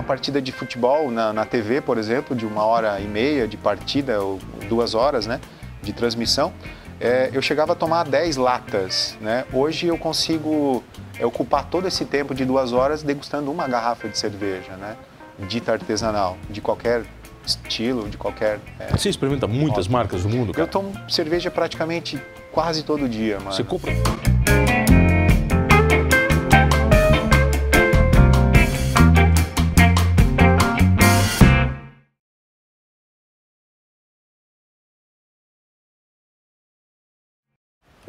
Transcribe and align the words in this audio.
uma 0.00 0.04
partida 0.06 0.40
de 0.40 0.50
futebol 0.50 1.10
na, 1.10 1.32
na 1.32 1.44
TV, 1.44 1.80
por 1.80 1.98
exemplo, 1.98 2.34
de 2.34 2.46
uma 2.46 2.64
hora 2.64 2.98
e 3.00 3.04
meia 3.06 3.46
de 3.46 3.56
partida, 3.56 4.20
ou 4.20 4.38
duas 4.68 4.94
horas 4.94 5.26
né, 5.26 5.40
de 5.82 5.92
transmissão, 5.92 6.52
é, 6.98 7.30
eu 7.32 7.42
chegava 7.42 7.72
a 7.72 7.76
tomar 7.76 8.04
10 8.04 8.36
latas. 8.36 9.16
Né? 9.20 9.44
Hoje 9.52 9.86
eu 9.86 9.98
consigo 9.98 10.82
é, 11.18 11.26
ocupar 11.26 11.66
todo 11.66 11.86
esse 11.86 12.04
tempo 12.04 12.34
de 12.34 12.44
duas 12.44 12.72
horas 12.72 13.02
degustando 13.02 13.50
uma 13.50 13.68
garrafa 13.68 14.08
de 14.08 14.18
cerveja, 14.18 14.72
né? 14.72 14.96
dita 15.38 15.72
artesanal, 15.72 16.36
de 16.48 16.60
qualquer 16.60 17.04
estilo, 17.44 18.08
de 18.08 18.16
qualquer. 18.16 18.58
É, 18.78 18.88
Você 18.88 19.08
experimenta 19.08 19.46
muitas 19.46 19.86
marcas 19.86 20.22
do 20.22 20.28
mundo, 20.28 20.52
cara? 20.52 20.64
Eu 20.64 20.68
tomo 20.68 20.92
cerveja 21.08 21.50
praticamente 21.50 22.20
quase 22.52 22.82
todo 22.82 23.08
dia, 23.08 23.38
mano. 23.38 23.52
Você 23.52 23.64
compra? 23.64 23.92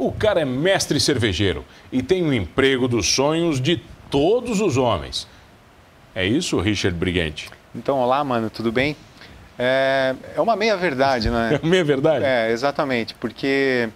O 0.01 0.11
cara 0.11 0.41
é 0.41 0.45
mestre 0.45 0.99
cervejeiro 0.99 1.63
e 1.91 2.01
tem 2.01 2.23
o 2.23 2.33
emprego 2.33 2.87
dos 2.87 3.05
sonhos 3.05 3.61
de 3.61 3.77
todos 4.09 4.59
os 4.59 4.75
homens. 4.75 5.27
É 6.15 6.25
isso, 6.25 6.59
Richard 6.59 6.97
Brigante? 6.97 7.51
Então, 7.75 7.99
olá, 7.99 8.23
mano, 8.23 8.49
tudo 8.49 8.71
bem? 8.71 8.95
É, 9.59 10.15
é 10.35 10.41
uma 10.41 10.55
meia-verdade, 10.55 11.29
né? 11.29 11.59
É 11.63 11.67
meia-verdade? 11.67 12.25
É, 12.25 12.49
exatamente, 12.49 13.13
porque 13.13 13.89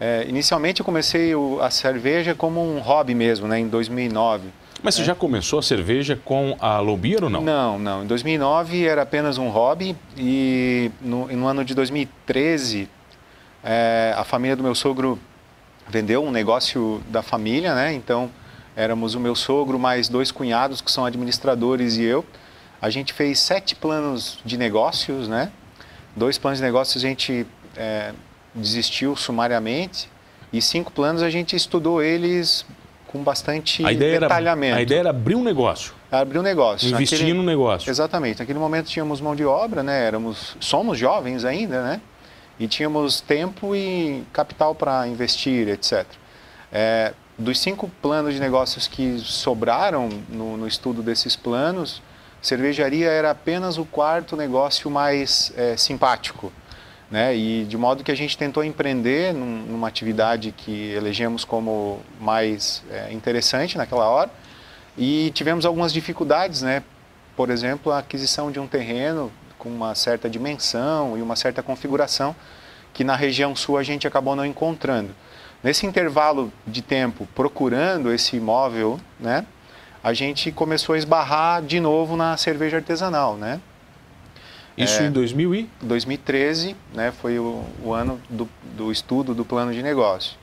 é, 0.00 0.26
inicialmente 0.28 0.80
eu 0.80 0.84
comecei 0.84 1.30
a 1.62 1.70
cerveja 1.70 2.34
como 2.34 2.60
um 2.60 2.80
hobby 2.80 3.14
mesmo, 3.14 3.46
né, 3.46 3.60
em 3.60 3.68
2009. 3.68 4.48
Mas 4.82 4.96
você 4.96 5.04
já 5.04 5.14
começou 5.14 5.60
a 5.60 5.62
cerveja 5.62 6.18
com 6.24 6.56
a 6.58 6.80
Lobir 6.80 7.22
ou 7.22 7.30
não? 7.30 7.40
Não, 7.40 7.78
não. 7.78 8.02
Em 8.02 8.06
2009 8.08 8.84
era 8.84 9.02
apenas 9.02 9.38
um 9.38 9.48
hobby 9.48 9.94
e 10.18 10.90
no, 11.00 11.28
no 11.28 11.46
ano 11.46 11.64
de 11.64 11.72
2013 11.72 12.88
é, 13.62 14.12
a 14.16 14.24
família 14.24 14.56
do 14.56 14.62
meu 14.64 14.74
sogro 14.74 15.16
vendeu 15.88 16.24
um 16.24 16.30
negócio 16.30 17.02
da 17.08 17.22
família, 17.22 17.74
né? 17.74 17.92
Então 17.92 18.30
éramos 18.74 19.14
o 19.14 19.20
meu 19.20 19.34
sogro 19.34 19.78
mais 19.78 20.08
dois 20.08 20.30
cunhados 20.30 20.80
que 20.80 20.90
são 20.90 21.04
administradores 21.04 21.96
e 21.96 22.02
eu. 22.02 22.24
A 22.80 22.90
gente 22.90 23.12
fez 23.12 23.38
sete 23.38 23.74
planos 23.74 24.38
de 24.44 24.56
negócios, 24.56 25.28
né? 25.28 25.50
Dois 26.14 26.38
planos 26.38 26.58
de 26.58 26.64
negócios 26.64 27.02
a 27.02 27.08
gente 27.08 27.46
é, 27.76 28.12
desistiu 28.54 29.16
sumariamente 29.16 30.08
e 30.52 30.60
cinco 30.60 30.92
planos 30.92 31.22
a 31.22 31.30
gente 31.30 31.56
estudou 31.56 32.02
eles 32.02 32.64
com 33.06 33.22
bastante 33.22 33.84
a 33.84 33.92
ideia 33.92 34.20
detalhamento. 34.20 34.72
Era, 34.72 34.80
a 34.80 34.82
ideia 34.82 35.00
era 35.00 35.10
abrir 35.10 35.34
um 35.34 35.42
negócio. 35.42 35.94
Abrir 36.10 36.38
um 36.38 36.42
negócio. 36.42 36.88
Investir 36.88 37.18
Naquele, 37.18 37.38
no 37.38 37.42
negócio. 37.42 37.90
Exatamente. 37.90 38.40
Naquele 38.40 38.58
momento 38.58 38.86
tínhamos 38.86 39.20
mão 39.20 39.34
de 39.34 39.44
obra, 39.44 39.82
né? 39.82 40.06
Éramos, 40.06 40.56
somos 40.60 40.98
jovens 40.98 41.44
ainda, 41.44 41.82
né? 41.82 42.00
E 42.58 42.66
tínhamos 42.66 43.20
tempo 43.20 43.74
e 43.74 44.24
capital 44.32 44.74
para 44.74 45.06
investir, 45.06 45.68
etc. 45.68 46.06
É, 46.72 47.12
dos 47.38 47.58
cinco 47.58 47.90
planos 48.00 48.34
de 48.34 48.40
negócios 48.40 48.88
que 48.88 49.18
sobraram 49.18 50.08
no, 50.28 50.56
no, 50.56 50.66
estudo 50.66 51.02
desses 51.02 51.36
planos, 51.36 52.02
cervejaria 52.40 53.08
era 53.08 53.30
apenas 53.30 53.76
o 53.76 53.84
quarto 53.84 54.36
negócio 54.36 54.90
mais 54.90 55.52
é, 55.56 55.76
simpático. 55.76 56.52
Né? 57.10 57.36
E 57.36 57.64
de 57.64 57.76
modo 57.76 58.02
que 58.02 58.10
a 58.10 58.16
gente 58.16 58.36
tentou 58.36 58.64
empreender 58.64 59.32
num, 59.32 59.64
numa 59.66 59.86
atividade 59.86 60.50
que 60.50 60.90
elegemos 60.90 61.44
como 61.44 62.00
mais 62.20 62.82
é, 62.90 63.12
interessante 63.12 63.78
naquela 63.78 64.08
hora 64.08 64.30
e 64.98 65.30
tivemos 65.32 65.64
algumas 65.66 65.92
dificuldades, 65.92 66.62
né? 66.62 66.82
Por 67.36 67.50
exemplo, 67.50 67.92
a 67.92 67.98
aquisição 67.98 68.50
de 68.50 68.58
um 68.58 68.66
terreno 68.66 69.30
com 69.58 69.68
uma 69.68 69.94
certa 69.94 70.28
dimensão 70.28 71.16
e 71.16 71.22
uma 71.22 71.36
certa 71.36 71.62
configuração 71.62 72.34
que 72.92 73.04
na 73.04 73.14
região 73.14 73.54
sul 73.54 73.76
a 73.76 73.82
gente 73.82 74.06
acabou 74.06 74.34
não 74.34 74.44
encontrando. 74.44 75.14
Nesse 75.62 75.86
intervalo 75.86 76.52
de 76.66 76.80
tempo 76.82 77.28
procurando 77.34 78.12
esse 78.12 78.36
imóvel, 78.36 78.98
né, 79.18 79.44
a 80.02 80.12
gente 80.12 80.52
começou 80.52 80.94
a 80.94 80.98
esbarrar 80.98 81.62
de 81.62 81.80
novo 81.80 82.16
na 82.16 82.36
cerveja 82.36 82.76
artesanal, 82.76 83.36
né? 83.36 83.60
Isso 84.76 85.02
é, 85.02 85.06
em 85.06 85.10
2000 85.10 85.54
e? 85.54 85.70
2013, 85.80 86.76
né, 86.94 87.10
foi 87.10 87.38
o, 87.38 87.64
o 87.82 87.92
ano 87.92 88.20
do, 88.28 88.48
do, 88.76 88.92
estudo 88.92 89.34
do 89.34 89.44
plano 89.44 89.72
de 89.72 89.82
negócio. 89.82 90.36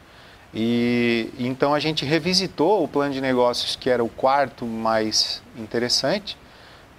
E 0.54 1.30
então 1.40 1.74
a 1.74 1.80
gente 1.80 2.04
revisitou 2.04 2.84
o 2.84 2.88
plano 2.88 3.14
de 3.14 3.22
negócios, 3.22 3.76
que 3.76 3.90
era 3.90 4.04
o 4.04 4.10
quarto 4.10 4.66
mais 4.66 5.42
interessante, 5.58 6.38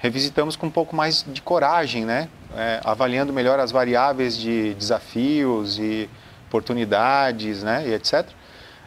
revisitamos 0.04 0.54
com 0.54 0.66
um 0.66 0.70
pouco 0.70 0.94
mais 0.94 1.24
de 1.26 1.40
coragem, 1.40 2.04
né? 2.04 2.28
É, 2.54 2.78
avaliando 2.84 3.32
melhor 3.32 3.58
as 3.58 3.72
variáveis 3.72 4.36
de 4.36 4.74
desafios 4.74 5.78
e 5.78 6.10
oportunidades, 6.46 7.62
né? 7.62 7.88
E 7.88 7.94
etc. 7.94 8.28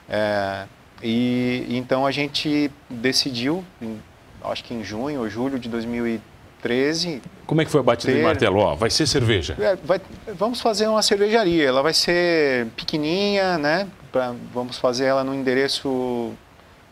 É, 0.07 0.65
e 1.01 1.65
então 1.69 2.05
a 2.05 2.11
gente 2.11 2.69
decidiu, 2.87 3.65
em, 3.81 3.99
acho 4.43 4.63
que 4.63 4.75
em 4.75 4.83
junho 4.83 5.21
ou 5.21 5.27
julho 5.27 5.57
de 5.57 5.67
2013. 5.67 7.19
Como 7.47 7.61
é 7.61 7.65
que 7.65 7.71
foi 7.71 7.79
a 7.79 7.83
batida 7.83 8.13
ter... 8.13 8.19
de 8.19 8.23
martelo? 8.23 8.59
Ó, 8.59 8.75
vai 8.75 8.91
ser 8.91 9.07
cerveja? 9.07 9.57
É, 9.59 9.75
vai, 9.75 9.99
vamos 10.35 10.61
fazer 10.61 10.87
uma 10.87 11.01
cervejaria. 11.01 11.65
Ela 11.67 11.81
vai 11.81 11.95
ser 11.95 12.67
pequenininha, 12.75 13.57
né? 13.57 13.87
Pra, 14.11 14.35
vamos 14.53 14.77
fazer 14.77 15.05
ela 15.05 15.23
num 15.23 15.33
endereço 15.33 16.31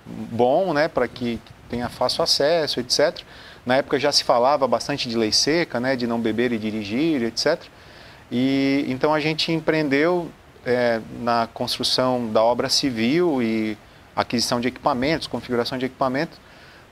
bom, 0.03 0.73
né? 0.73 0.87
Para 0.87 1.07
que 1.07 1.39
tenha 1.69 1.89
fácil 1.89 2.23
acesso, 2.23 2.79
etc. 2.79 3.23
Na 3.65 3.77
época 3.77 3.97
já 3.97 4.11
se 4.11 4.23
falava 4.23 4.67
bastante 4.67 5.09
de 5.09 5.17
lei 5.17 5.31
seca, 5.31 5.79
né, 5.79 5.95
de 5.95 6.05
não 6.05 6.19
beber 6.19 6.51
e 6.51 6.57
dirigir, 6.57 7.23
etc. 7.23 7.61
E 8.31 8.85
então 8.87 9.13
a 9.13 9.19
gente 9.19 9.51
empreendeu 9.51 10.29
é, 10.65 10.99
na 11.21 11.47
construção 11.53 12.31
da 12.31 12.43
obra 12.43 12.69
civil 12.69 13.41
e 13.41 13.77
aquisição 14.15 14.59
de 14.59 14.67
equipamentos, 14.67 15.27
configuração 15.27 15.77
de 15.77 15.85
equipamentos. 15.85 16.39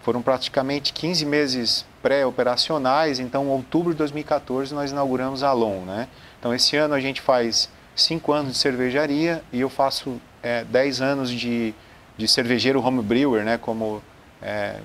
Foram 0.01 0.21
praticamente 0.21 0.91
15 0.91 1.25
meses 1.25 1.85
pré-operacionais, 2.01 3.19
então 3.19 3.45
em 3.45 3.49
outubro 3.49 3.93
de 3.93 3.97
2014 3.99 4.73
nós 4.73 4.91
inauguramos 4.91 5.43
a 5.43 5.49
Alon. 5.49 5.81
Né? 5.85 6.07
Então 6.39 6.53
esse 6.53 6.75
ano 6.75 6.93
a 6.93 6.99
gente 6.99 7.21
faz 7.21 7.69
5 7.95 8.31
anos 8.31 8.53
de 8.53 8.57
cervejaria 8.57 9.41
e 9.53 9.61
eu 9.61 9.69
faço 9.69 10.19
é, 10.41 10.65
10 10.65 11.01
anos 11.01 11.31
de, 11.31 11.73
de 12.17 12.27
cervejeiro 12.27 12.85
home 12.85 13.01
brewer, 13.01 13.45
né? 13.45 13.57
como 13.57 14.01
é, 14.45 14.75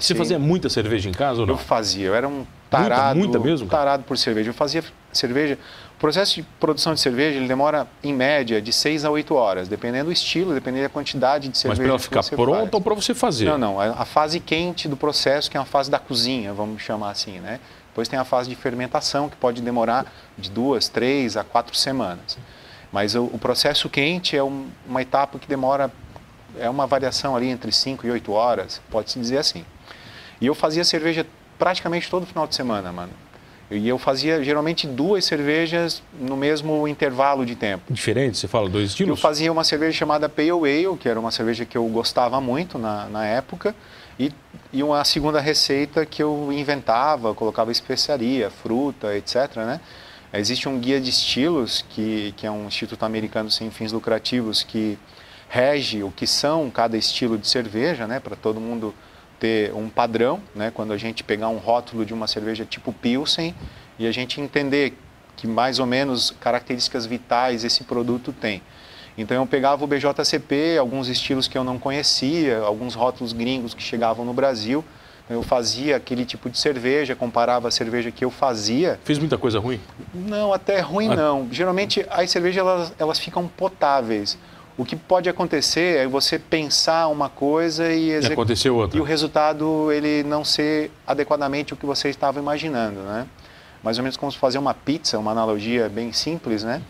Você 0.00 0.12
fazia 0.14 0.40
muita 0.40 0.68
cerveja 0.68 1.08
em 1.08 1.12
casa 1.12 1.42
ou 1.42 1.46
não? 1.46 1.54
Eu 1.54 1.58
fazia, 1.58 2.08
eu 2.08 2.14
era 2.16 2.28
um 2.28 2.44
tarado, 2.68 3.16
muita, 3.16 3.38
muita 3.38 3.50
mesmo? 3.50 3.68
tarado 3.68 4.02
por 4.02 4.18
cerveja. 4.18 4.50
Eu 4.50 4.54
fazia 4.54 4.82
cerveja. 5.12 5.56
O 5.96 6.00
processo 6.00 6.34
de 6.34 6.42
produção 6.58 6.92
de 6.92 7.00
cerveja 7.00 7.38
ele 7.38 7.46
demora, 7.46 7.86
em 8.02 8.12
média, 8.12 8.60
de 8.60 8.72
6 8.72 9.04
a 9.04 9.10
8 9.10 9.32
horas, 9.34 9.68
dependendo 9.68 10.06
do 10.06 10.12
estilo, 10.12 10.52
dependendo 10.52 10.82
da 10.82 10.88
quantidade 10.88 11.48
de 11.48 11.56
cerveja. 11.56 11.80
Mas 11.80 11.86
para 11.86 11.88
ela 11.88 12.24
ficar 12.24 12.36
pronta 12.36 12.60
faz. 12.62 12.74
ou 12.74 12.80
para 12.80 12.94
você 12.94 13.14
fazer? 13.14 13.44
Não, 13.44 13.56
não. 13.56 13.80
A 13.80 14.04
fase 14.04 14.40
quente 14.40 14.88
do 14.88 14.96
processo, 14.96 15.48
que 15.48 15.56
é 15.56 15.60
a 15.60 15.64
fase 15.64 15.88
da 15.88 16.00
cozinha, 16.00 16.52
vamos 16.52 16.82
chamar 16.82 17.10
assim, 17.10 17.38
né? 17.38 17.60
Depois 17.90 18.08
tem 18.08 18.18
a 18.18 18.24
fase 18.24 18.48
de 18.48 18.56
fermentação, 18.56 19.28
que 19.28 19.36
pode 19.36 19.62
demorar 19.62 20.12
de 20.36 20.50
duas, 20.50 20.88
três 20.88 21.36
a 21.36 21.44
quatro 21.44 21.76
semanas. 21.76 22.36
Mas 22.90 23.14
o, 23.14 23.24
o 23.24 23.38
processo 23.38 23.88
quente 23.88 24.36
é 24.36 24.42
um, 24.42 24.66
uma 24.88 25.00
etapa 25.00 25.38
que 25.38 25.46
demora 25.46 25.92
é 26.58 26.68
uma 26.68 26.86
variação 26.86 27.36
ali 27.36 27.48
entre 27.48 27.70
5 27.72 28.06
e 28.06 28.10
8 28.10 28.32
horas, 28.32 28.80
pode-se 28.90 29.18
dizer 29.18 29.38
assim. 29.38 29.64
E 30.40 30.46
eu 30.46 30.54
fazia 30.54 30.84
cerveja 30.84 31.26
praticamente 31.58 32.10
todo 32.10 32.26
final 32.26 32.46
de 32.46 32.54
semana, 32.54 32.92
mano. 32.92 33.12
E 33.70 33.88
eu 33.88 33.98
fazia 33.98 34.42
geralmente 34.44 34.86
duas 34.86 35.24
cervejas 35.24 36.02
no 36.20 36.36
mesmo 36.36 36.86
intervalo 36.86 37.46
de 37.46 37.56
tempo. 37.56 37.92
Diferente? 37.92 38.36
Você 38.36 38.46
fala 38.46 38.68
dois 38.68 38.90
estilos? 38.90 39.10
Eu 39.10 39.16
fazia 39.16 39.50
uma 39.50 39.64
cerveja 39.64 39.96
chamada 39.96 40.28
Pale 40.28 40.50
Ale, 40.50 40.96
que 40.98 41.08
era 41.08 41.18
uma 41.18 41.30
cerveja 41.30 41.64
que 41.64 41.76
eu 41.76 41.84
gostava 41.88 42.40
muito 42.40 42.78
na, 42.78 43.06
na 43.06 43.24
época, 43.24 43.74
e, 44.18 44.30
e 44.72 44.82
uma 44.82 45.02
segunda 45.04 45.40
receita 45.40 46.04
que 46.04 46.22
eu 46.22 46.50
inventava, 46.52 47.34
colocava 47.34 47.72
especiaria, 47.72 48.50
fruta, 48.50 49.16
etc. 49.16 49.56
Né? 49.56 49.80
Existe 50.32 50.68
um 50.68 50.78
guia 50.78 51.00
de 51.00 51.08
estilos, 51.10 51.84
que, 51.88 52.34
que 52.36 52.46
é 52.46 52.50
um 52.50 52.66
instituto 52.66 53.02
americano 53.04 53.50
sem 53.50 53.70
fins 53.70 53.92
lucrativos, 53.92 54.62
que 54.62 54.98
rege 55.54 56.02
o 56.02 56.10
que 56.10 56.26
são 56.26 56.68
cada 56.68 56.96
estilo 56.96 57.38
de 57.38 57.46
cerveja, 57.46 58.08
né, 58.08 58.18
para 58.18 58.34
todo 58.34 58.58
mundo 58.58 58.92
ter 59.38 59.72
um 59.72 59.88
padrão, 59.88 60.40
né, 60.52 60.72
quando 60.74 60.92
a 60.92 60.96
gente 60.96 61.22
pegar 61.22 61.48
um 61.48 61.58
rótulo 61.58 62.04
de 62.04 62.12
uma 62.12 62.26
cerveja 62.26 62.64
tipo 62.64 62.92
Pilsen 62.92 63.54
e 63.96 64.04
a 64.04 64.10
gente 64.10 64.40
entender 64.40 64.98
que 65.36 65.46
mais 65.46 65.78
ou 65.78 65.86
menos 65.86 66.34
características 66.40 67.06
vitais 67.06 67.62
esse 67.62 67.84
produto 67.84 68.32
tem. 68.32 68.62
Então 69.16 69.36
eu 69.36 69.46
pegava 69.46 69.84
o 69.84 69.86
BJCP, 69.86 70.76
alguns 70.76 71.06
estilos 71.06 71.46
que 71.46 71.56
eu 71.56 71.62
não 71.62 71.78
conhecia, 71.78 72.58
alguns 72.58 72.96
rótulos 72.96 73.32
gringos 73.32 73.74
que 73.74 73.82
chegavam 73.82 74.24
no 74.24 74.34
Brasil, 74.34 74.84
eu 75.30 75.40
fazia 75.40 75.96
aquele 75.96 76.24
tipo 76.24 76.50
de 76.50 76.58
cerveja, 76.58 77.14
comparava 77.14 77.68
a 77.68 77.70
cerveja 77.70 78.10
que 78.10 78.24
eu 78.24 78.30
fazia. 78.30 78.98
Fez 79.04 79.20
muita 79.20 79.38
coisa 79.38 79.60
ruim? 79.60 79.80
Não, 80.12 80.52
até 80.52 80.80
ruim 80.80 81.10
ah. 81.10 81.14
não. 81.14 81.48
Geralmente 81.52 82.04
as 82.10 82.28
cervejas 82.28 82.58
elas, 82.58 82.92
elas 82.98 83.18
ficam 83.20 83.46
potáveis. 83.46 84.36
O 84.76 84.84
que 84.84 84.96
pode 84.96 85.28
acontecer 85.28 85.98
é 85.98 86.06
você 86.06 86.38
pensar 86.38 87.06
uma 87.06 87.28
coisa 87.28 87.92
e, 87.92 88.08
e 88.10 88.26
acontecer 88.26 88.70
outra. 88.70 88.98
E 88.98 89.00
o 89.00 89.04
resultado 89.04 89.92
ele 89.92 90.24
não 90.24 90.44
ser 90.44 90.90
adequadamente 91.06 91.72
o 91.72 91.76
que 91.76 91.86
você 91.86 92.08
estava 92.08 92.40
imaginando, 92.40 93.00
né? 93.00 93.26
Mais 93.82 93.98
ou 93.98 94.02
menos 94.02 94.16
como 94.16 94.32
se 94.32 94.38
fazer 94.38 94.58
uma 94.58 94.74
pizza, 94.74 95.18
uma 95.18 95.30
analogia 95.30 95.88
bem 95.88 96.12
simples, 96.12 96.64
né? 96.64 96.82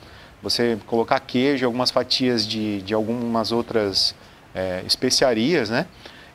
Você 0.42 0.78
colocar 0.86 1.20
queijo, 1.20 1.66
algumas 1.66 1.90
fatias 1.90 2.46
de, 2.46 2.80
de 2.82 2.94
algumas 2.94 3.52
outras 3.52 4.14
é, 4.54 4.82
especiarias, 4.86 5.68
né? 5.68 5.86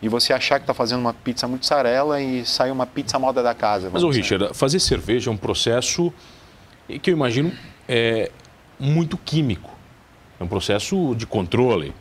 E 0.02 0.08
você 0.08 0.34
achar 0.34 0.60
que 0.60 0.64
está 0.64 0.74
fazendo 0.74 1.00
uma 1.00 1.14
pizza 1.14 1.48
mussarela 1.48 2.22
e 2.22 2.46
sai 2.46 2.70
uma 2.70 2.86
pizza 2.86 3.18
moda 3.18 3.42
da 3.42 3.56
casa. 3.56 3.90
Mas, 3.92 4.04
o 4.04 4.10
Richard, 4.10 4.54
fazer 4.54 4.80
cerveja 4.80 5.30
é 5.30 5.34
um 5.34 5.38
processo 5.38 6.14
que 7.02 7.10
eu 7.10 7.14
imagino 7.14 7.52
é 7.88 8.32
muito 8.80 9.18
químico. 9.18 9.79
É 10.40 10.44
um 10.44 10.48
processo 10.48 11.14
de 11.16 11.26
controle. 11.26 11.94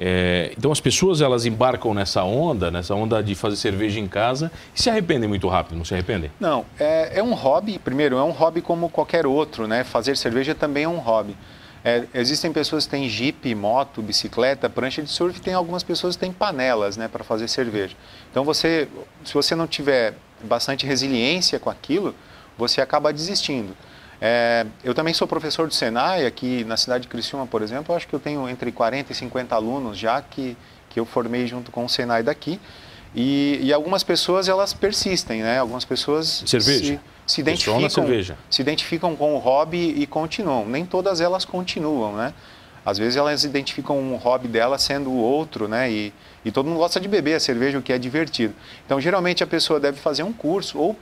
É, 0.00 0.52
então 0.56 0.70
as 0.70 0.80
pessoas 0.80 1.20
elas 1.20 1.44
embarcam 1.44 1.92
nessa 1.92 2.22
onda, 2.22 2.70
nessa 2.70 2.94
onda 2.94 3.20
de 3.20 3.34
fazer 3.34 3.56
cerveja 3.56 3.98
em 3.98 4.06
casa 4.06 4.50
e 4.74 4.80
se 4.80 4.88
arrependem 4.88 5.28
muito 5.28 5.48
rápido, 5.48 5.76
não 5.76 5.84
se 5.84 5.92
arrependem? 5.92 6.30
Não, 6.38 6.64
é, 6.78 7.18
é 7.18 7.22
um 7.22 7.34
hobby, 7.34 7.80
primeiro, 7.80 8.16
é 8.16 8.22
um 8.22 8.30
hobby 8.30 8.62
como 8.62 8.88
qualquer 8.88 9.26
outro, 9.26 9.66
né? 9.66 9.82
Fazer 9.82 10.16
cerveja 10.16 10.54
também 10.54 10.84
é 10.84 10.88
um 10.88 10.98
hobby. 10.98 11.36
É, 11.84 12.04
existem 12.14 12.52
pessoas 12.52 12.84
que 12.84 12.90
têm 12.90 13.08
jeep, 13.08 13.54
moto, 13.54 14.02
bicicleta, 14.02 14.68
prancha 14.68 15.02
de 15.02 15.08
surf, 15.08 15.40
tem 15.40 15.54
algumas 15.54 15.82
pessoas 15.82 16.16
que 16.16 16.20
têm 16.20 16.32
panelas, 16.32 16.96
né, 16.96 17.08
para 17.08 17.22
fazer 17.22 17.48
cerveja. 17.48 17.96
Então 18.30 18.44
você, 18.44 18.88
se 19.24 19.32
você 19.32 19.54
não 19.54 19.66
tiver 19.66 20.14
bastante 20.42 20.86
resiliência 20.86 21.58
com 21.58 21.70
aquilo, 21.70 22.14
você 22.56 22.80
acaba 22.80 23.12
desistindo. 23.12 23.76
É, 24.20 24.66
eu 24.82 24.94
também 24.94 25.14
sou 25.14 25.28
professor 25.28 25.68
do 25.68 25.74
Senai, 25.74 26.26
aqui 26.26 26.64
na 26.64 26.76
cidade 26.76 27.02
de 27.02 27.08
Criciúma, 27.08 27.46
por 27.46 27.62
exemplo, 27.62 27.94
acho 27.94 28.08
que 28.08 28.14
eu 28.14 28.18
tenho 28.18 28.48
entre 28.48 28.72
40 28.72 29.12
e 29.12 29.14
50 29.14 29.54
alunos 29.54 29.96
já 29.96 30.20
que, 30.20 30.56
que 30.90 30.98
eu 30.98 31.04
formei 31.04 31.46
junto 31.46 31.70
com 31.70 31.84
o 31.84 31.88
Senai 31.88 32.22
daqui. 32.22 32.60
E, 33.14 33.58
e 33.62 33.72
algumas 33.72 34.02
pessoas, 34.02 34.48
elas 34.48 34.74
persistem, 34.74 35.42
né? 35.42 35.58
Algumas 35.58 35.84
pessoas 35.84 36.44
cerveja. 36.46 37.00
Se, 37.26 37.34
se 37.34 37.40
identificam, 37.40 37.90
cerveja. 37.90 38.38
se 38.50 38.62
identificam 38.62 39.16
com 39.16 39.34
o 39.34 39.38
hobby 39.38 39.94
e 39.96 40.06
continuam. 40.06 40.66
Nem 40.66 40.84
todas 40.84 41.20
elas 41.20 41.44
continuam, 41.44 42.14
né? 42.14 42.34
Às 42.84 42.98
vezes 42.98 43.16
elas 43.16 43.44
identificam 43.44 43.98
um 43.98 44.16
hobby 44.16 44.48
dela 44.48 44.78
sendo 44.78 45.10
o 45.10 45.16
outro, 45.16 45.68
né? 45.68 45.90
E, 45.90 46.12
e 46.44 46.50
todo 46.50 46.66
mundo 46.66 46.78
gosta 46.78 47.00
de 47.00 47.08
beber 47.08 47.34
a 47.34 47.40
cerveja, 47.40 47.78
o 47.78 47.82
que 47.82 47.92
é 47.92 47.98
divertido. 47.98 48.54
Então, 48.84 49.00
geralmente 49.00 49.42
a 49.42 49.46
pessoa 49.46 49.80
deve 49.80 49.98
fazer 49.98 50.22
um 50.22 50.32
curso 50.32 50.78
ou 50.78 50.96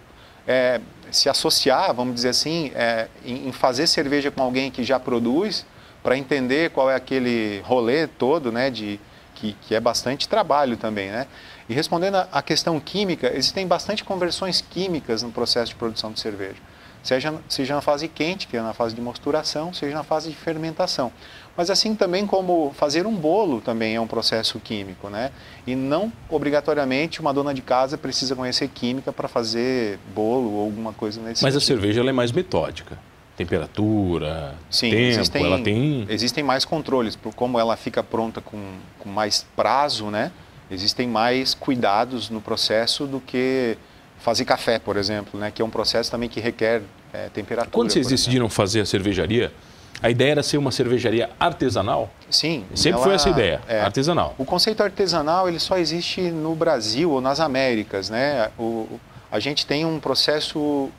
é, 0.46 0.81
se 1.10 1.28
associar, 1.28 1.93
vamos 1.94 2.14
dizer 2.14 2.31
assim, 2.31 2.72
é, 2.75 3.08
em, 3.25 3.48
em, 3.48 3.52
fazer 3.52 3.87
cerveja 3.87 4.31
com 4.31 4.43
alguém 4.43 4.70
que 4.70 4.84
já 4.84 4.98
produz, 4.98 5.66
para 6.02 6.16
entender 6.16 6.70
qual 6.70 6.90
é 6.90 6.94
aquele 6.94 7.60
rolê 7.64 8.06
todo, 8.06 8.52
né, 8.52 8.70
de, 8.70 9.00
que, 9.34 9.52
que 9.62 9.75
é 9.75 9.81
bastante 9.81 10.28
trabalho 10.28 10.76
também, 10.76 11.10
né? 11.10 11.26
E 11.69 11.75
respondendo 11.75 12.16
à 12.31 12.43
questão 12.43 12.78
química, 12.78 13.32
existem 13.34 13.66
bastante 13.66 14.04
conversões 14.04 14.60
químicas 14.60 15.22
no 15.22 15.32
processo 15.32 15.70
de 15.70 15.75
produção 15.75 16.12
de 16.12 16.20
cerveja. 16.20 16.56
Seja, 17.02 17.34
seja 17.48 17.75
na 17.75 17.81
fase 17.81 18.08
quente, 18.08 18.48
que 18.48 18.56
é 18.56 18.62
na 18.62 18.72
fase 18.72 18.94
de 18.94 19.00
mosturação, 19.00 19.72
seja 19.72 19.94
na 19.94 20.02
fase 20.02 20.31
de 20.31 20.37
fermentação. 20.37 21.12
Mas 21.56 21.70
assim 21.70 21.94
também 21.94 22.26
como 22.26 22.73
fazer 22.76 23.06
um 23.06 23.14
bolo 23.14 23.61
também 23.61 23.94
é 23.94 24.00
um 24.00 24.06
processo 24.06 24.61
químico, 24.61 25.08
né? 25.08 25.31
E 25.67 25.75
não 25.75 26.12
obrigatoriamente 26.29 27.20
uma 27.20 27.32
dona 27.32 27.55
de 27.55 27.62
casa 27.62 27.97
precisa 27.97 28.37
conhecer 28.37 28.69
química 28.69 29.12
para 29.12 29.26
fazer 29.26 29.99
bolo 30.14 30.53
ou 30.53 30.64
alguma 30.64 30.93
coisa 30.93 31.20
nesse 31.20 31.43
Mas 31.43 31.55
sentido. 31.55 31.56
a 31.56 31.76
cerveja 31.81 32.00
ela 32.00 32.11
é 32.11 32.12
mais 32.12 32.31
metódica. 32.31 32.99
Temperatura, 33.37 34.55
Sim, 34.70 34.91
tempo, 34.91 35.03
existem, 35.03 35.44
ela 35.44 35.58
tem... 35.61 36.06
Existem 36.08 36.43
mais 36.43 36.64
controles, 36.64 37.14
por 37.17 37.35
como 37.35 37.58
ela 37.58 37.76
fica 37.76 38.03
pronta 38.03 38.41
com, 38.41 38.58
com 38.99 39.11
mais 39.11 39.44
prazo, 39.55 40.06
né? 40.06 40.32
Existem 40.70 41.06
mais 41.06 41.53
cuidados 41.53 42.31
no 42.31 42.41
processo 42.41 43.06
do 43.06 43.20
que 43.20 43.76
fazer 44.19 44.44
café, 44.47 44.79
por 44.79 44.97
exemplo, 44.97 45.38
né? 45.38 45.50
Que 45.50 45.61
é 45.61 45.64
um 45.64 45.70
processo 45.70 46.11
também 46.11 46.31
que 46.31 46.41
requer 46.41 46.82
é, 47.12 47.29
temperatura. 47.29 47.70
Quando 47.70 47.91
vocês 47.91 48.06
decidiram 48.06 48.49
fazer 48.49 48.81
a 48.81 48.87
cervejaria, 48.87 49.53
a 50.02 50.10
ideia 50.10 50.32
era 50.32 50.43
ser 50.43 50.58
uma 50.58 50.70
cervejaria 50.70 51.31
artesanal? 51.38 52.10
Sim. 52.31 52.64
Sempre 52.75 52.98
ela, 52.98 53.04
foi 53.04 53.14
essa 53.14 53.28
ideia, 53.31 53.60
é, 53.66 53.81
artesanal. 53.81 54.34
O 54.38 54.44
conceito 54.44 54.82
artesanal 54.82 55.48
ele 55.48 55.58
só 55.58 55.78
existe 55.78 56.20
no 56.20 56.54
Brasil 56.54 57.10
ou 57.10 57.20
nas 57.20 57.40
Américas, 57.40 58.10
né? 58.10 58.50
O, 58.58 59.00
a 59.31 59.40
gente 59.40 59.66
tem 59.66 59.84
um 59.84 59.98
processo 59.98 60.90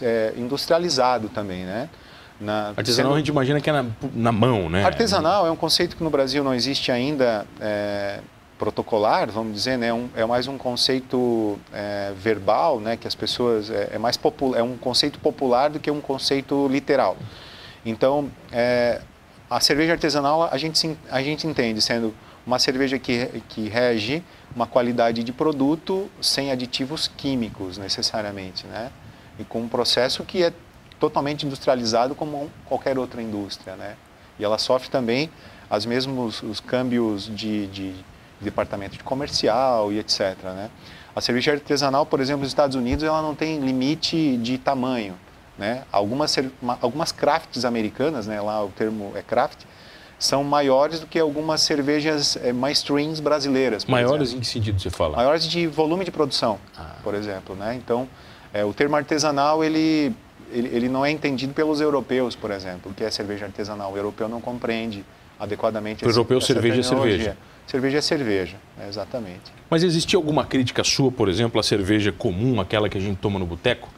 é, 0.00 0.32
industrializado 0.36 1.28
também, 1.28 1.64
né? 1.64 1.88
Na, 2.40 2.68
artesanal 2.68 3.10
sendo... 3.10 3.14
a 3.14 3.18
gente 3.18 3.28
imagina 3.28 3.60
que 3.60 3.68
é 3.68 3.72
na, 3.72 3.84
na, 4.14 4.32
mão, 4.32 4.70
né? 4.70 4.84
Artesanal 4.84 5.46
é 5.46 5.50
um 5.50 5.56
conceito 5.56 5.96
que 5.96 6.04
no 6.04 6.10
Brasil 6.10 6.44
não 6.44 6.54
existe 6.54 6.92
ainda 6.92 7.44
é, 7.60 8.20
protocolar, 8.58 9.30
vamos 9.30 9.54
dizer, 9.54 9.76
né? 9.76 9.92
Um, 9.92 10.08
é 10.14 10.24
mais 10.24 10.46
um 10.46 10.56
conceito 10.56 11.58
é, 11.72 12.12
verbal, 12.16 12.78
né? 12.80 12.96
Que 12.96 13.08
as 13.08 13.14
pessoas 13.14 13.70
é, 13.70 13.90
é 13.94 13.98
mais 13.98 14.16
popular, 14.16 14.58
é 14.60 14.62
um 14.62 14.76
conceito 14.76 15.18
popular 15.18 15.70
do 15.70 15.80
que 15.80 15.90
um 15.90 16.00
conceito 16.00 16.68
literal. 16.68 17.16
Então, 17.90 18.30
é, 18.52 19.00
a 19.48 19.60
cerveja 19.60 19.92
artesanal 19.92 20.44
a 20.44 20.58
gente, 20.58 20.96
a 21.10 21.22
gente 21.22 21.46
entende 21.46 21.80
sendo 21.80 22.14
uma 22.46 22.58
cerveja 22.58 22.98
que, 22.98 23.42
que 23.48 23.68
rege 23.68 24.22
uma 24.54 24.66
qualidade 24.66 25.22
de 25.22 25.32
produto 25.32 26.10
sem 26.20 26.50
aditivos 26.50 27.08
químicos 27.08 27.78
necessariamente, 27.78 28.66
né? 28.66 28.90
E 29.38 29.44
com 29.44 29.60
um 29.60 29.68
processo 29.68 30.24
que 30.24 30.42
é 30.42 30.52
totalmente 30.98 31.46
industrializado 31.46 32.14
como 32.14 32.50
qualquer 32.64 32.98
outra 32.98 33.22
indústria, 33.22 33.76
né? 33.76 33.96
E 34.38 34.44
ela 34.44 34.58
sofre 34.58 34.90
também 34.90 35.30
os 35.70 35.86
mesmos 35.86 36.42
os 36.42 36.60
câmbios 36.60 37.24
de, 37.24 37.66
de, 37.68 37.92
de 37.92 38.04
departamento 38.40 38.96
de 38.96 39.04
comercial 39.04 39.92
e 39.92 39.98
etc, 39.98 40.36
né? 40.44 40.70
A 41.14 41.20
cerveja 41.20 41.52
artesanal, 41.52 42.06
por 42.06 42.20
exemplo, 42.20 42.42
nos 42.42 42.48
Estados 42.48 42.76
Unidos, 42.76 43.02
ela 43.02 43.20
não 43.22 43.34
tem 43.34 43.58
limite 43.60 44.36
de 44.36 44.56
tamanho. 44.58 45.14
Né? 45.58 45.82
Algumas, 45.90 46.36
algumas 46.80 47.10
crafts 47.10 47.64
americanas, 47.64 48.26
né? 48.26 48.40
lá 48.40 48.64
o 48.64 48.68
termo 48.68 49.12
é 49.16 49.22
craft, 49.22 49.64
são 50.18 50.42
maiores 50.42 51.00
do 51.00 51.06
que 51.06 51.18
algumas 51.18 51.60
cervejas 51.60 52.36
é, 52.36 52.52
mainstreams 52.52 53.20
brasileiras. 53.20 53.84
Maiores 53.84 54.28
exemplo. 54.28 54.38
em 54.38 54.40
que 54.40 54.46
sentido 54.46 54.80
você 54.80 54.90
fala? 54.90 55.16
Maiores 55.16 55.46
de 55.46 55.66
volume 55.66 56.04
de 56.04 56.10
produção, 56.10 56.58
ah. 56.76 56.96
por 57.02 57.14
exemplo. 57.14 57.54
Né? 57.54 57.74
Então, 57.74 58.08
é, 58.52 58.64
o 58.64 58.72
termo 58.72 58.96
artesanal, 58.96 59.62
ele, 59.62 60.12
ele, 60.50 60.68
ele, 60.74 60.88
não 60.88 61.04
é 61.04 61.10
entendido 61.10 61.52
pelos 61.52 61.80
europeus, 61.80 62.34
por 62.34 62.50
exemplo, 62.50 62.90
o 62.90 62.94
que 62.94 63.04
é 63.04 63.10
cerveja 63.10 63.46
artesanal. 63.46 63.92
O 63.92 63.96
europeu 63.96 64.28
não 64.28 64.40
compreende 64.40 65.04
adequadamente 65.38 66.00
Para 66.00 66.08
o 66.08 66.10
europeu, 66.10 66.40
cerveja 66.40 66.80
é 66.80 66.82
cerveja. 66.82 67.36
Cerveja 67.66 67.98
é 67.98 68.00
cerveja, 68.00 68.56
exatamente. 68.88 69.52
Mas 69.68 69.82
existia 69.82 70.16
alguma 70.16 70.44
crítica 70.44 70.82
sua, 70.82 71.12
por 71.12 71.28
exemplo, 71.28 71.60
à 71.60 71.62
cerveja 71.62 72.10
comum, 72.10 72.60
aquela 72.60 72.88
que 72.88 72.96
a 72.96 73.00
gente 73.00 73.18
toma 73.18 73.38
no 73.38 73.46
boteco? 73.46 73.88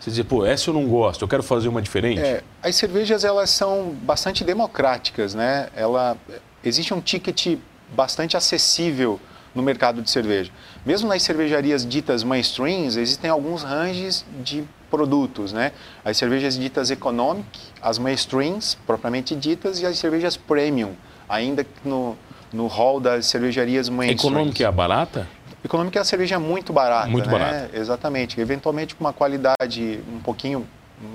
Você 0.00 0.10
dizer, 0.10 0.24
pô, 0.24 0.44
essa 0.44 0.70
eu 0.70 0.74
não 0.74 0.86
gosto, 0.86 1.22
eu 1.22 1.28
quero 1.28 1.42
fazer 1.42 1.68
uma 1.68 1.82
diferente? 1.82 2.20
É, 2.20 2.42
as 2.62 2.76
cervejas, 2.76 3.24
elas 3.24 3.50
são 3.50 3.94
bastante 4.02 4.44
democráticas, 4.44 5.34
né? 5.34 5.68
Ela, 5.74 6.16
existe 6.62 6.92
um 6.92 7.00
ticket 7.00 7.58
bastante 7.94 8.36
acessível 8.36 9.18
no 9.54 9.62
mercado 9.62 10.02
de 10.02 10.10
cerveja. 10.10 10.52
Mesmo 10.84 11.08
nas 11.08 11.22
cervejarias 11.22 11.86
ditas 11.86 12.22
mainstreams, 12.22 12.96
existem 12.96 13.30
alguns 13.30 13.62
ranges 13.62 14.24
de 14.44 14.64
produtos, 14.90 15.52
né? 15.52 15.72
As 16.04 16.16
cervejas 16.16 16.58
ditas 16.58 16.90
economic, 16.90 17.46
as 17.80 17.98
mainstreams, 17.98 18.76
propriamente 18.86 19.34
ditas, 19.34 19.80
e 19.80 19.86
as 19.86 19.98
cervejas 19.98 20.36
premium, 20.36 20.92
ainda 21.28 21.66
no, 21.84 22.16
no 22.52 22.66
hall 22.66 23.00
das 23.00 23.26
cervejarias 23.26 23.88
mainstreams. 23.88 24.24
Econômica 24.24 24.62
é 24.62 24.66
a 24.66 24.72
barata? 24.72 25.26
Econômica 25.66 25.98
é 25.98 26.02
a 26.02 26.04
cerveja 26.04 26.38
muito 26.38 26.72
barata. 26.72 27.08
Muito 27.08 27.28
né? 27.28 27.38
barata. 27.38 27.76
Exatamente. 27.76 28.40
Eventualmente 28.40 28.94
com 28.94 29.04
uma 29.04 29.12
qualidade 29.12 30.00
um 30.08 30.20
pouquinho 30.20 30.66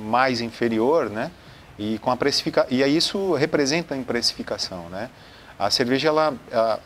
mais 0.05 0.41
inferior, 0.41 1.09
né? 1.09 1.31
E, 1.79 1.97
com 1.99 2.11
a 2.11 2.17
precifica... 2.17 2.67
e 2.69 2.83
aí 2.83 2.95
isso 2.95 3.33
representa 3.33 3.95
em 3.95 4.03
precificação, 4.03 4.89
né? 4.89 5.09
A 5.57 5.69
cerveja, 5.69 6.09
ela, 6.09 6.33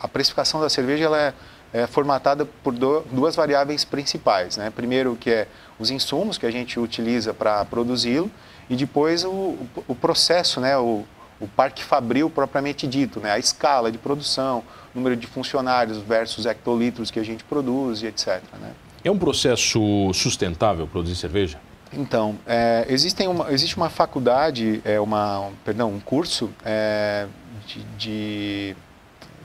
a, 0.00 0.06
precificação 0.08 0.60
da 0.60 0.68
cerveja 0.68 1.04
ela 1.04 1.18
é, 1.20 1.34
é 1.72 1.86
formatada 1.86 2.44
por 2.44 2.72
do, 2.72 3.00
duas 3.10 3.34
variáveis 3.34 3.84
principais, 3.84 4.56
né? 4.56 4.70
Primeiro 4.74 5.16
que 5.16 5.30
é 5.30 5.48
os 5.78 5.90
insumos 5.90 6.38
que 6.38 6.46
a 6.46 6.50
gente 6.50 6.78
utiliza 6.78 7.34
para 7.34 7.64
produzi-lo 7.64 8.30
e 8.70 8.76
depois 8.76 9.24
o, 9.24 9.58
o 9.88 9.94
processo, 9.94 10.60
né? 10.60 10.76
O, 10.78 11.04
o 11.40 11.46
parque 11.46 11.82
fabril 11.82 12.30
propriamente 12.30 12.86
dito, 12.86 13.20
né? 13.20 13.32
A 13.32 13.38
escala 13.38 13.92
de 13.92 13.98
produção, 13.98 14.62
número 14.94 15.16
de 15.16 15.26
funcionários 15.26 15.98
versus 15.98 16.46
hectolitros 16.46 17.10
que 17.10 17.20
a 17.20 17.24
gente 17.24 17.44
produz 17.44 18.02
e 18.02 18.06
etc. 18.06 18.42
Né? 18.60 18.72
É 19.04 19.10
um 19.10 19.18
processo 19.18 20.12
sustentável 20.14 20.86
produzir 20.86 21.16
cerveja? 21.16 21.60
Então, 21.92 22.36
é, 22.46 22.84
uma, 23.28 23.52
existe 23.52 23.76
uma 23.76 23.88
faculdade, 23.88 24.80
é, 24.84 24.98
uma, 24.98 25.50
perdão, 25.64 25.92
um 25.92 26.00
curso 26.00 26.50
é, 26.64 27.26
de, 27.66 27.84
de 27.96 28.76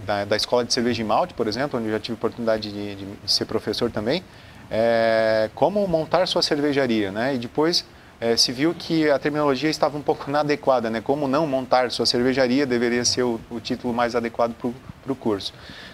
da, 0.06 0.26
da, 0.26 0.36
Escola 0.36 0.66
de 0.66 0.74
Cerveja 0.74 1.02
e 1.02 1.06
Malte, 1.06 1.34
por 1.34 1.48
exemplo, 1.48 1.80
onde 1.80 1.90
eu 1.90 1.94
já 1.94 2.00
tive 2.00 2.16
oportunidade 2.16 2.72
de, 2.72 2.96
de 2.96 3.32
ser 3.32 3.46
professor 3.46 3.92
também, 3.92 4.24
é, 4.72 5.50
como 5.54 5.86
montar 5.88 6.26
sua 6.26 6.42
cervejaria, 6.42 7.12
né? 7.12 7.36
E 7.36 7.38
depois 7.38 7.86
é, 8.22 8.38
se 8.38 8.52
viu 8.52 8.72
que 8.76 9.10
a 9.10 9.18
terminologia 9.18 9.70
estava 9.70 9.98
um 9.98 10.02
pouco 10.02 10.30
inadequada, 10.30 10.92
né? 10.92 11.02
Como 11.02 11.28
não 11.28 11.48
montar 11.48 11.90
sua 11.90 12.06
cervejaria 12.06 12.68
deveria 12.68 13.04
ser 13.04 13.24
o, 13.24 13.42
o 13.50 13.60
título 13.60 13.92
mais 13.92 14.16
adequado 14.16 14.54
para 14.54 15.12
o 15.12 15.16
curso. 15.16 15.52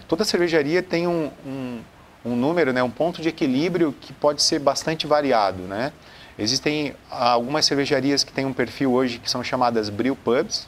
Toda 0.09 0.25
cervejaria 0.25 0.83
tem 0.83 1.07
um, 1.07 1.31
um, 1.45 1.79
um, 2.25 2.35
número, 2.35 2.73
né? 2.73 2.83
Um 2.83 2.89
ponto 2.89 3.21
de 3.21 3.29
equilíbrio 3.29 3.95
que 3.99 4.11
pode 4.11 4.43
ser 4.43 4.59
bastante 4.59 5.07
variado, 5.07 5.63
né? 5.63 5.93
Existem 6.37 6.93
algumas 7.09 7.65
cervejarias 7.65 8.23
que 8.25 8.31
têm 8.31 8.45
um 8.45 8.53
perfil 8.53 8.91
hoje 8.91 9.17
que 9.17 9.31
são 9.31 9.41
chamadas 9.41 9.89
brew 9.89 10.15
pubs, 10.15 10.67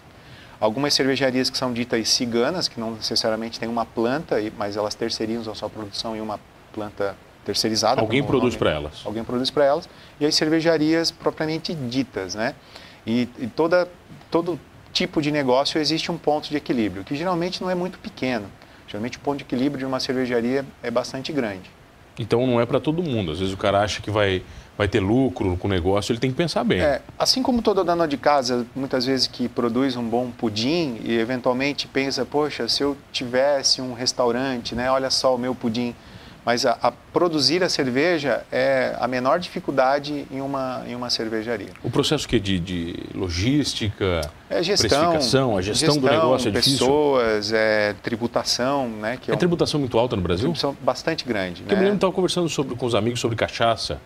algumas 0.60 0.94
cervejarias 0.94 1.50
que 1.50 1.58
são 1.58 1.74
ditas 1.74 2.10
ciganas, 2.10 2.68
que 2.70 2.80
não 2.80 2.92
necessariamente 2.92 3.60
têm 3.60 3.70
uma 3.70 3.86
planta, 3.86 4.38
mas 4.58 4.78
elas 4.78 4.96
terceirizam 4.96 5.51
a 5.54 5.56
sua 5.56 5.70
produção 5.70 6.16
em 6.16 6.22
uma 6.22 6.39
planta 6.74 7.16
terceirizada. 7.50 8.01
Alguém 8.01 8.24
produz 8.24 8.56
para 8.56 8.72
elas. 8.72 9.01
Alguém 9.03 9.24
produz 9.24 9.50
para 9.50 9.65
elas. 9.65 9.89
E 10.20 10.25
as 10.25 10.36
cervejarias 10.36 11.10
propriamente 11.10 11.74
ditas, 11.74 12.36
né? 12.36 12.53
E, 13.06 13.27
e, 13.39 13.48
toda, 13.48 13.88
todo 14.29 14.60
tipo 14.94 15.22
de 15.22 15.32
negócio 15.32 15.79
existe 15.79 16.12
um 16.12 16.18
ponto 16.18 16.50
de 16.50 16.58
equilíbrio, 16.58 17.03
que 17.03 17.15
geralmente 17.15 17.62
não 17.62 17.70
é 17.70 17.75
muito 17.75 17.98
pequeno. 17.98 18.46
Geralmente 18.88 19.18
o 19.18 19.22
ponto 19.22 19.38
de 19.38 19.44
equilíbrio 19.44 19.79
de 19.79 19.86
uma 19.86 20.00
cervejaria 20.00 20.65
é 20.84 20.91
bastante 20.91 21.32
grande. 21.32 21.70
Então 22.18 22.46
não 22.46 22.60
é 22.60 22.65
para 22.65 22.79
todo 22.79 23.01
mundo. 23.01 23.32
Às 23.32 23.39
vezes 23.39 23.53
o 23.53 23.58
cara 23.58 23.82
acha 23.82 24.01
que 24.01 24.12
vai, 24.12 24.44
vai 24.77 24.88
ter 24.88 25.00
lucro 25.00 25.56
com 25.58 25.68
o 25.68 25.72
negócio, 25.72 26.12
ele 26.12 26.20
tem 26.20 26.29
que 26.29 26.36
pensar 26.36 26.63
bem. 26.63 26.82
É, 26.82 27.01
assim 27.18 27.41
como 27.41 27.62
todo 27.62 27.84
dona 27.84 28.08
de 28.08 28.18
casa, 28.18 28.68
muitas 28.75 29.06
vezes 29.06 29.25
que 29.25 29.48
produz 29.48 29.96
um 29.96 30.08
bom 30.08 30.29
pudim 30.29 31.00
e 31.03 31.18
eventualmente 31.18 31.88
pensa, 31.88 32.25
poxa, 32.25 32.68
se 32.68 32.84
eu 32.84 32.98
tivesse 33.12 33.82
um 33.82 33.94
restaurante, 33.94 34.75
né, 34.75 34.91
olha 34.91 35.10
só 35.10 35.34
o 35.34 35.38
meu 35.38 35.56
pudim 35.56 35.96
mas 36.50 36.65
a, 36.65 36.79
a, 36.82 36.91
produzir 36.91 37.63
a 37.63 37.70
cerveja 37.70 38.44
é 38.51 38.96
a 39.00 39.08
menor 39.08 39.39
dificuldade 39.39 40.25
em 40.32 40.41
uma, 40.41 40.84
em 40.88 40.96
uma 40.96 41.08
cervejaria. 41.12 41.70
O 41.84 41.91
processo 41.91 42.27
que 42.27 42.39
de, 42.39 42.60
de 42.60 42.96
logística, 43.13 44.22
é 44.50 44.63
gestão, 44.63 45.12
precificação, 45.12 45.58
a 45.58 45.62
gestão, 45.62 45.94
gestão 45.94 46.01
do 46.01 46.10
negócio 46.10 46.48
é 46.48 46.51
difícil? 46.51 46.79
pessoas, 46.79 47.53
é 47.53 47.94
tributação. 48.01 48.89
Né, 48.89 49.20
que 49.22 49.29
é, 49.29 49.36
é 49.36 49.38
tributação 49.38 49.79
muito 49.79 49.96
alta 50.00 50.15
no 50.15 50.24
Brasil? 50.24 50.46
Tributação 50.46 50.75
bastante 50.82 51.24
grande. 51.24 51.62
Porque 51.62 51.75
né? 51.75 51.86
Eu 51.86 51.89
me 51.89 51.96
estava 51.96 52.12
conversando 52.12 52.50
sobre, 52.50 52.75
com 52.75 52.84
os 52.88 52.96
amigos 52.96 53.20
sobre 53.20 53.38
cachaça. 53.38 54.01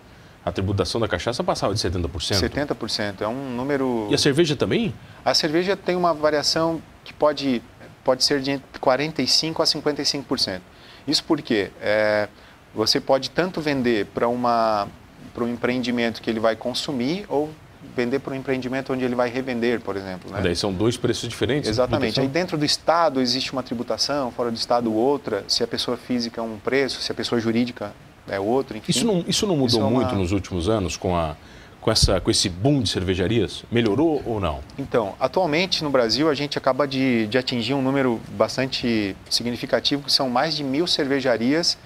A 0.46 0.52
tributação 0.52 1.00
da 1.00 1.08
cachaça 1.08 1.42
passava 1.46 1.74
de 1.74 1.80
70%. 1.80 2.10
70%, 2.10 3.22
é 3.22 3.28
um 3.30 3.56
número... 3.56 4.10
E 4.12 4.16
a 4.16 4.18
cerveja 4.18 4.58
também? 4.58 4.94
A 5.24 5.34
cerveja 5.34 5.78
tem 5.78 5.96
uma 5.96 6.14
variação 6.14 6.82
que 7.06 7.14
pode, 7.14 7.64
pode 8.04 8.26
ser 8.26 8.42
de 8.42 8.62
45% 8.82 9.62
a 9.62 9.64
55%. 9.64 10.60
Isso 11.08 11.24
porque 11.24 11.72
é, 11.82 12.28
você 12.74 13.00
pode 13.00 13.30
tanto 13.30 13.62
vender 13.62 14.08
para 14.08 14.28
um 14.28 15.48
empreendimento 15.48 16.22
que 16.22 16.30
ele 16.30 16.40
vai 16.40 16.56
consumir 16.56 17.26
ou 17.30 17.50
vender 17.96 18.20
para 18.20 18.34
um 18.34 18.38
empreendimento 18.38 18.94
onde 18.94 19.04
ele 19.04 19.16
vai 19.16 19.30
revender, 19.30 19.82
por 19.82 19.96
exemplo. 19.96 20.32
Né? 20.32 20.40
Daí 20.42 20.56
são 20.56 20.74
dois 20.74 20.98
preços 20.98 21.28
diferentes? 21.30 21.70
Exatamente. 21.70 22.20
Aí 22.20 22.28
dentro 22.28 22.58
do 22.58 22.66
Estado 22.66 23.22
existe 23.22 23.52
uma 23.54 23.62
tributação, 23.62 24.32
fora 24.32 24.50
do 24.50 24.58
Estado 24.58 24.94
outra. 24.94 25.44
Se 25.48 25.64
a 25.64 25.68
pessoa 25.68 25.98
física 25.98 26.42
é 26.42 26.44
um 26.44 26.58
preço, 26.58 27.02
se 27.02 27.12
a 27.12 27.16
pessoa 27.16 27.40
jurídica 27.40 27.94
é 28.28 28.40
outro, 28.40 28.78
enfim. 28.78 28.92
Isso 28.92 29.06
não, 29.06 29.24
isso 29.28 29.46
não 29.46 29.56
mudou 29.56 29.68
isso 29.68 29.80
é 29.80 29.84
uma... 29.84 30.02
muito 30.02 30.16
nos 30.16 30.32
últimos 30.32 30.70
anos 30.70 30.98
com 30.98 31.16
a 31.16 31.36
com, 31.84 31.92
essa, 31.92 32.20
com 32.20 32.32
esse 32.32 32.50
boom 32.50 32.82
de 32.82 32.90
cervejarias? 32.90 33.64
Melhorou 33.70 34.24
ou 34.26 34.40
não? 34.40 34.62
Então, 34.80 35.16
atualmente 35.20 35.84
no 35.84 35.90
Brasil 35.90 36.30
a 36.30 36.34
gente 36.34 36.58
acaba 36.58 36.88
de, 36.88 37.28
de 37.28 37.38
atingir 37.38 37.74
um 37.74 37.82
número 37.82 38.20
bastante 38.30 39.16
significativo, 39.30 40.02
que 40.04 40.12
são 40.12 40.30
mais 40.30 40.56
de 40.56 40.64
mil 40.64 40.88
cervejarias, 40.88 41.78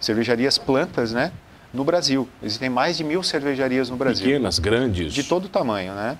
cervejarias 0.00 0.58
plantas, 0.58 1.12
né? 1.12 1.32
No 1.72 1.84
Brasil. 1.84 2.28
Existem 2.42 2.68
mais 2.68 2.96
de 2.96 3.04
mil 3.04 3.22
cervejarias 3.22 3.88
no 3.88 3.96
Brasil. 3.96 4.26
Pequenas, 4.26 4.58
grandes? 4.58 5.12
De 5.12 5.22
todo 5.22 5.48
tamanho, 5.48 5.94
né? 5.94 6.18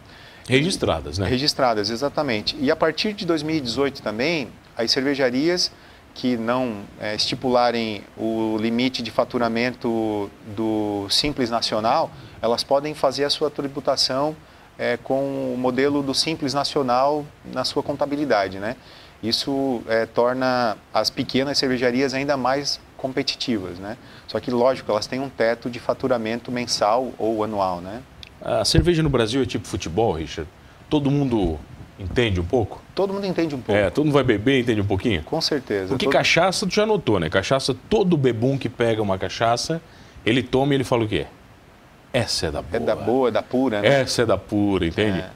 Registradas, 0.49 1.19
né? 1.19 1.29
Registradas, 1.29 1.91
exatamente. 1.91 2.57
E 2.61 2.71
a 2.71 2.77
partir 2.77 3.13
de 3.13 3.27
2018 3.27 4.03
também, 4.03 4.49
as 4.77 4.91
cervejarias 4.91 5.71
que 6.15 6.37
não 6.37 6.83
é, 7.01 7.15
estipularem 7.17 8.03
o 8.17 8.57
limite 8.59 9.03
de 9.03 9.11
faturamento 9.11 10.31
do 10.57 11.07
Simples 11.11 11.51
Nacional, 11.51 12.11
elas 12.41 12.63
podem 12.63 12.95
fazer 12.95 13.25
a 13.25 13.31
sua 13.31 13.51
tributação 13.51 14.37
é, 14.79 14.97
com 14.97 15.53
o 15.53 15.57
modelo 15.59 16.03
do 16.03 16.15
Simples 16.15 16.55
Nacional 16.55 17.27
na 17.53 17.65
sua 17.65 17.83
contabilidade. 17.83 18.59
Né? 18.59 18.77
Isso 19.23 19.83
é, 19.89 20.07
torna 20.07 20.77
as 20.93 21.11
pequenas 21.11 21.59
cervejarias 21.59 22.15
ainda 22.15 22.37
mais 22.37 22.81
competitivas. 22.97 23.79
Né? 23.79 23.97
Só 24.29 24.39
que, 24.39 24.51
lógico, 24.51 24.93
elas 24.93 25.07
têm 25.09 25.19
um 25.21 25.29
teto 25.29 25.69
de 25.69 25.81
faturamento 25.81 26.53
mensal 26.53 27.13
ou 27.19 27.43
anual. 27.43 27.81
Né? 27.81 28.03
A 28.41 28.65
cerveja 28.65 29.03
no 29.03 29.11
Brasil 29.11 29.43
é 29.43 29.47
tipo 29.47 29.67
futebol, 29.67 30.13
Richard? 30.13 30.49
Todo 30.89 31.11
mundo 31.11 31.59
Entende 31.99 32.41
um 32.41 32.45
pouco? 32.45 32.83
Todo 32.95 33.13
mundo 33.13 33.27
entende 33.27 33.55
um 33.55 33.61
pouco. 33.61 33.81
É, 33.81 33.89
todo 33.89 34.05
mundo 34.05 34.15
vai 34.15 34.25
beber 34.25 34.61
entende 34.61 34.81
um 34.81 34.87
pouquinho? 34.87 35.23
Com 35.23 35.41
certeza. 35.41 35.89
Porque 35.89 36.07
todo... 36.07 36.13
cachaça, 36.13 36.67
tu 36.67 36.75
já 36.75 36.85
notou, 36.85 37.21
né? 37.21 37.31
Cachaça, 37.31 37.75
todo 37.89 38.17
bebum 38.17 38.59
que 38.59 38.69
pega 38.69 39.01
uma 39.01 39.17
cachaça, 39.17 39.81
ele 40.27 40.43
toma 40.43 40.73
e 40.73 40.77
ele 40.77 40.85
fala 40.85 41.05
o 41.05 41.09
quê? 41.09 41.27
Essa 42.13 42.47
é 42.47 42.51
da 42.51 42.63
boa. 42.63 42.77
É 42.77 42.81
da 42.81 42.97
boa, 42.97 43.29
é 43.29 43.31
da 43.31 43.43
pura, 43.43 43.81
né? 43.81 43.89
Essa 43.89 44.23
é 44.23 44.27
da 44.27 44.37
pura, 44.37 44.87
entende? 44.87 45.19
É, 45.19 45.31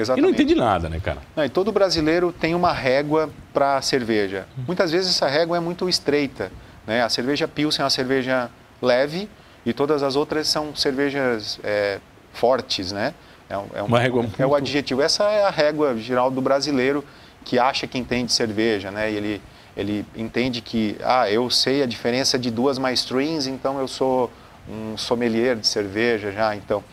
exatamente. 0.00 0.18
E 0.18 0.22
não 0.22 0.30
entende 0.30 0.54
nada, 0.54 0.88
né, 0.88 1.00
cara? 1.00 1.18
Não, 1.36 1.44
e 1.44 1.48
todo 1.48 1.70
brasileiro 1.70 2.32
tem 2.32 2.54
uma 2.54 2.72
régua 2.72 3.30
para 3.52 3.80
cerveja. 3.82 4.46
Muitas 4.66 4.90
vezes 4.90 5.10
essa 5.10 5.28
régua 5.28 5.56
é 5.56 5.60
muito 5.60 5.88
estreita. 5.88 6.50
Né? 6.86 7.02
A 7.02 7.08
cerveja 7.08 7.46
Pilsen 7.46 7.82
é 7.82 7.84
uma 7.84 7.90
cerveja 7.90 8.50
leve 8.80 9.28
e 9.64 9.72
todas 9.72 10.02
as 10.02 10.16
outras 10.16 10.48
são 10.48 10.74
cervejas 10.74 11.60
é, 11.62 12.00
fortes, 12.32 12.92
né? 12.92 13.14
É, 13.50 13.80
é, 13.80 13.82
uma 13.82 13.98
régua 13.98 14.24
é 14.38 14.46
o 14.46 14.54
adjetivo. 14.54 15.02
Essa 15.02 15.24
é 15.24 15.44
a 15.44 15.50
régua 15.50 15.96
geral 15.98 16.30
do 16.30 16.40
brasileiro 16.40 17.04
que 17.44 17.58
acha 17.58 17.86
que 17.86 17.98
entende 17.98 18.32
cerveja, 18.32 18.92
né? 18.92 19.10
E 19.10 19.16
ele, 19.16 19.42
ele 19.76 20.06
entende 20.16 20.60
que, 20.60 20.96
ah, 21.02 21.28
eu 21.28 21.50
sei 21.50 21.82
a 21.82 21.86
diferença 21.86 22.38
de 22.38 22.50
duas 22.50 22.78
mais 22.78 23.00
streams, 23.00 23.50
então 23.50 23.80
eu 23.80 23.88
sou 23.88 24.30
um 24.68 24.96
sommelier 24.96 25.56
de 25.56 25.66
cerveja 25.66 26.30
já, 26.30 26.54
então. 26.54 26.84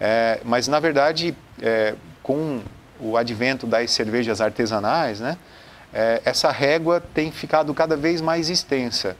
É, 0.00 0.40
mas, 0.44 0.66
na 0.66 0.80
verdade, 0.80 1.36
é, 1.62 1.94
com 2.22 2.60
o 2.98 3.16
advento 3.16 3.66
das 3.66 3.92
cervejas 3.92 4.40
artesanais, 4.40 5.20
né? 5.20 5.36
É, 5.92 6.22
essa 6.24 6.50
régua 6.50 7.02
tem 7.14 7.30
ficado 7.30 7.72
cada 7.72 7.96
vez 7.96 8.20
mais 8.20 8.48
extensa. 8.48 9.16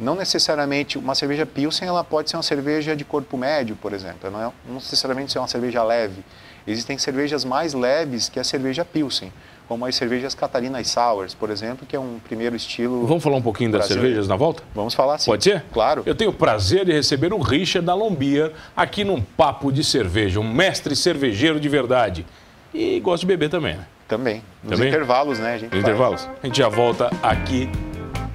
Não 0.00 0.14
necessariamente 0.14 0.96
uma 0.96 1.14
cerveja 1.14 1.44
Pilsen, 1.44 1.86
ela 1.86 2.02
pode 2.02 2.30
ser 2.30 2.36
uma 2.36 2.42
cerveja 2.42 2.96
de 2.96 3.04
corpo 3.04 3.36
médio, 3.36 3.76
por 3.76 3.92
exemplo. 3.92 4.30
Não, 4.30 4.40
é, 4.40 4.52
não 4.66 4.74
necessariamente 4.76 5.30
ser 5.30 5.38
uma 5.38 5.46
cerveja 5.46 5.84
leve. 5.84 6.24
Existem 6.66 6.96
cervejas 6.96 7.44
mais 7.44 7.74
leves 7.74 8.28
que 8.30 8.40
a 8.40 8.44
cerveja 8.44 8.82
Pilsen, 8.82 9.30
como 9.68 9.84
as 9.84 9.94
cervejas 9.94 10.34
Catarina 10.34 10.82
Sours, 10.82 11.34
por 11.34 11.50
exemplo, 11.50 11.86
que 11.86 11.94
é 11.94 12.00
um 12.00 12.18
primeiro 12.18 12.56
estilo. 12.56 13.06
Vamos 13.06 13.22
falar 13.22 13.36
um 13.36 13.42
pouquinho 13.42 13.72
das 13.72 13.86
cervejas 13.86 14.26
na 14.26 14.36
volta? 14.36 14.62
Vamos 14.74 14.94
falar 14.94 15.18
sim. 15.18 15.30
Pode 15.30 15.44
ser? 15.44 15.64
Claro. 15.70 16.02
Eu 16.06 16.14
tenho 16.14 16.30
o 16.30 16.34
prazer 16.34 16.86
de 16.86 16.92
receber 16.92 17.34
o 17.34 17.38
Richard 17.38 17.86
da 17.86 17.94
Lombia 17.94 18.54
aqui 18.74 19.04
num 19.04 19.20
Papo 19.20 19.70
de 19.70 19.84
Cerveja, 19.84 20.40
um 20.40 20.50
mestre 20.50 20.96
cervejeiro 20.96 21.60
de 21.60 21.68
verdade. 21.68 22.24
E 22.72 23.00
gosta 23.00 23.20
de 23.20 23.26
beber 23.26 23.50
também, 23.50 23.76
né? 23.76 23.86
Também. 24.08 24.42
Nos 24.62 24.72
também? 24.72 24.88
intervalos, 24.88 25.38
né? 25.38 25.54
A 25.54 25.58
gente 25.58 25.72
Nos 25.72 25.82
intervalos. 25.82 26.28
A 26.42 26.46
gente 26.46 26.58
já 26.58 26.68
volta 26.68 27.10
aqui 27.22 27.68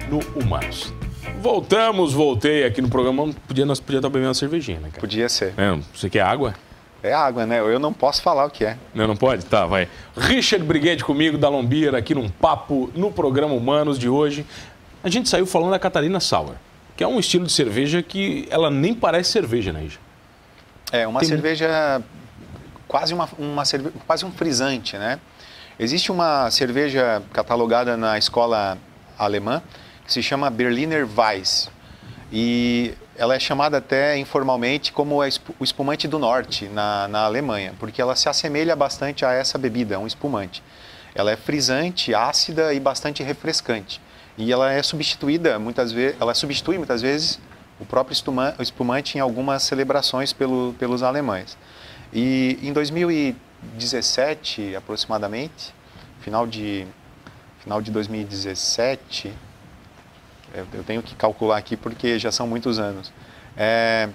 no 0.08 0.20
Humanos. 0.40 0.92
Voltamos, 1.46 2.12
voltei 2.12 2.64
aqui 2.64 2.82
no 2.82 2.88
programa. 2.88 3.32
Podia, 3.46 3.64
nós 3.64 3.78
podíamos 3.78 4.00
estar 4.00 4.08
bebendo 4.08 4.26
uma 4.26 4.34
cervejinha, 4.34 4.80
né, 4.80 4.88
cara? 4.88 5.00
Podia 5.00 5.28
ser. 5.28 5.54
É, 5.56 5.78
você 5.94 6.10
quer 6.10 6.22
água? 6.22 6.56
É 7.00 7.12
água, 7.12 7.46
né? 7.46 7.60
Eu 7.60 7.78
não 7.78 7.92
posso 7.92 8.20
falar 8.20 8.46
o 8.46 8.50
que 8.50 8.64
é. 8.64 8.76
Não, 8.92 9.06
não 9.06 9.16
pode? 9.16 9.46
Tá, 9.46 9.64
vai. 9.64 9.88
Richard 10.16 10.66
Briguete 10.66 11.04
comigo, 11.04 11.38
da 11.38 11.48
Lombira, 11.48 11.98
aqui 11.98 12.16
num 12.16 12.28
papo 12.28 12.90
no 12.96 13.12
programa 13.12 13.54
Humanos 13.54 13.96
de 13.96 14.08
hoje. 14.08 14.44
A 15.04 15.08
gente 15.08 15.28
saiu 15.28 15.46
falando 15.46 15.70
da 15.70 15.78
Catarina 15.78 16.18
Sour, 16.18 16.56
que 16.96 17.04
é 17.04 17.06
um 17.06 17.20
estilo 17.20 17.46
de 17.46 17.52
cerveja 17.52 18.02
que 18.02 18.48
ela 18.50 18.68
nem 18.68 18.92
parece 18.92 19.30
cerveja, 19.30 19.72
né, 19.72 19.82
Richard? 19.82 20.00
É, 20.90 21.06
uma 21.06 21.20
Tem... 21.20 21.28
cerveja 21.28 22.02
quase, 22.88 23.14
uma, 23.14 23.28
uma 23.38 23.64
cerve... 23.64 23.92
quase 24.04 24.24
um 24.24 24.32
frisante, 24.32 24.98
né? 24.98 25.20
Existe 25.78 26.10
uma 26.10 26.50
cerveja 26.50 27.22
catalogada 27.32 27.96
na 27.96 28.18
escola 28.18 28.76
alemã 29.16 29.62
que 30.06 30.12
se 30.12 30.22
chama 30.22 30.48
Berliner 30.48 31.06
Weiss. 31.06 31.68
E 32.32 32.94
ela 33.16 33.34
é 33.34 33.38
chamada 33.38 33.78
até 33.78 34.16
informalmente 34.18 34.92
como 34.92 35.20
o 35.20 35.64
espumante 35.64 36.06
do 36.06 36.18
norte 36.18 36.66
na, 36.66 37.08
na 37.08 37.24
Alemanha, 37.24 37.74
porque 37.78 38.00
ela 38.00 38.14
se 38.14 38.28
assemelha 38.28 38.76
bastante 38.76 39.24
a 39.24 39.32
essa 39.32 39.58
bebida, 39.58 39.98
um 39.98 40.06
espumante. 40.06 40.62
Ela 41.14 41.32
é 41.32 41.36
frisante, 41.36 42.14
ácida 42.14 42.74
e 42.74 42.80
bastante 42.80 43.22
refrescante. 43.22 44.00
E 44.36 44.52
ela 44.52 44.70
é 44.70 44.82
substituída 44.82 45.58
muitas 45.58 45.92
vezes, 45.92 46.16
ela 46.20 46.34
substitui 46.34 46.76
muitas 46.76 47.00
vezes 47.00 47.40
o 47.80 47.86
próprio 47.86 48.14
espumante 48.60 49.16
em 49.16 49.20
algumas 49.20 49.62
celebrações 49.62 50.32
pelo, 50.32 50.74
pelos 50.78 51.02
alemães. 51.02 51.56
E 52.12 52.58
em 52.62 52.72
2017, 52.72 54.76
aproximadamente, 54.76 55.74
final 56.20 56.46
de 56.46 56.86
final 57.66 57.82
de 57.82 57.90
2017, 57.90 59.32
eu 60.72 60.82
tenho 60.84 61.02
que 61.02 61.14
calcular 61.14 61.56
aqui 61.56 61.76
porque 61.76 62.18
já 62.18 62.30
são 62.32 62.46
muitos 62.46 62.78
anos. 62.78 63.12
É, 63.56 64.08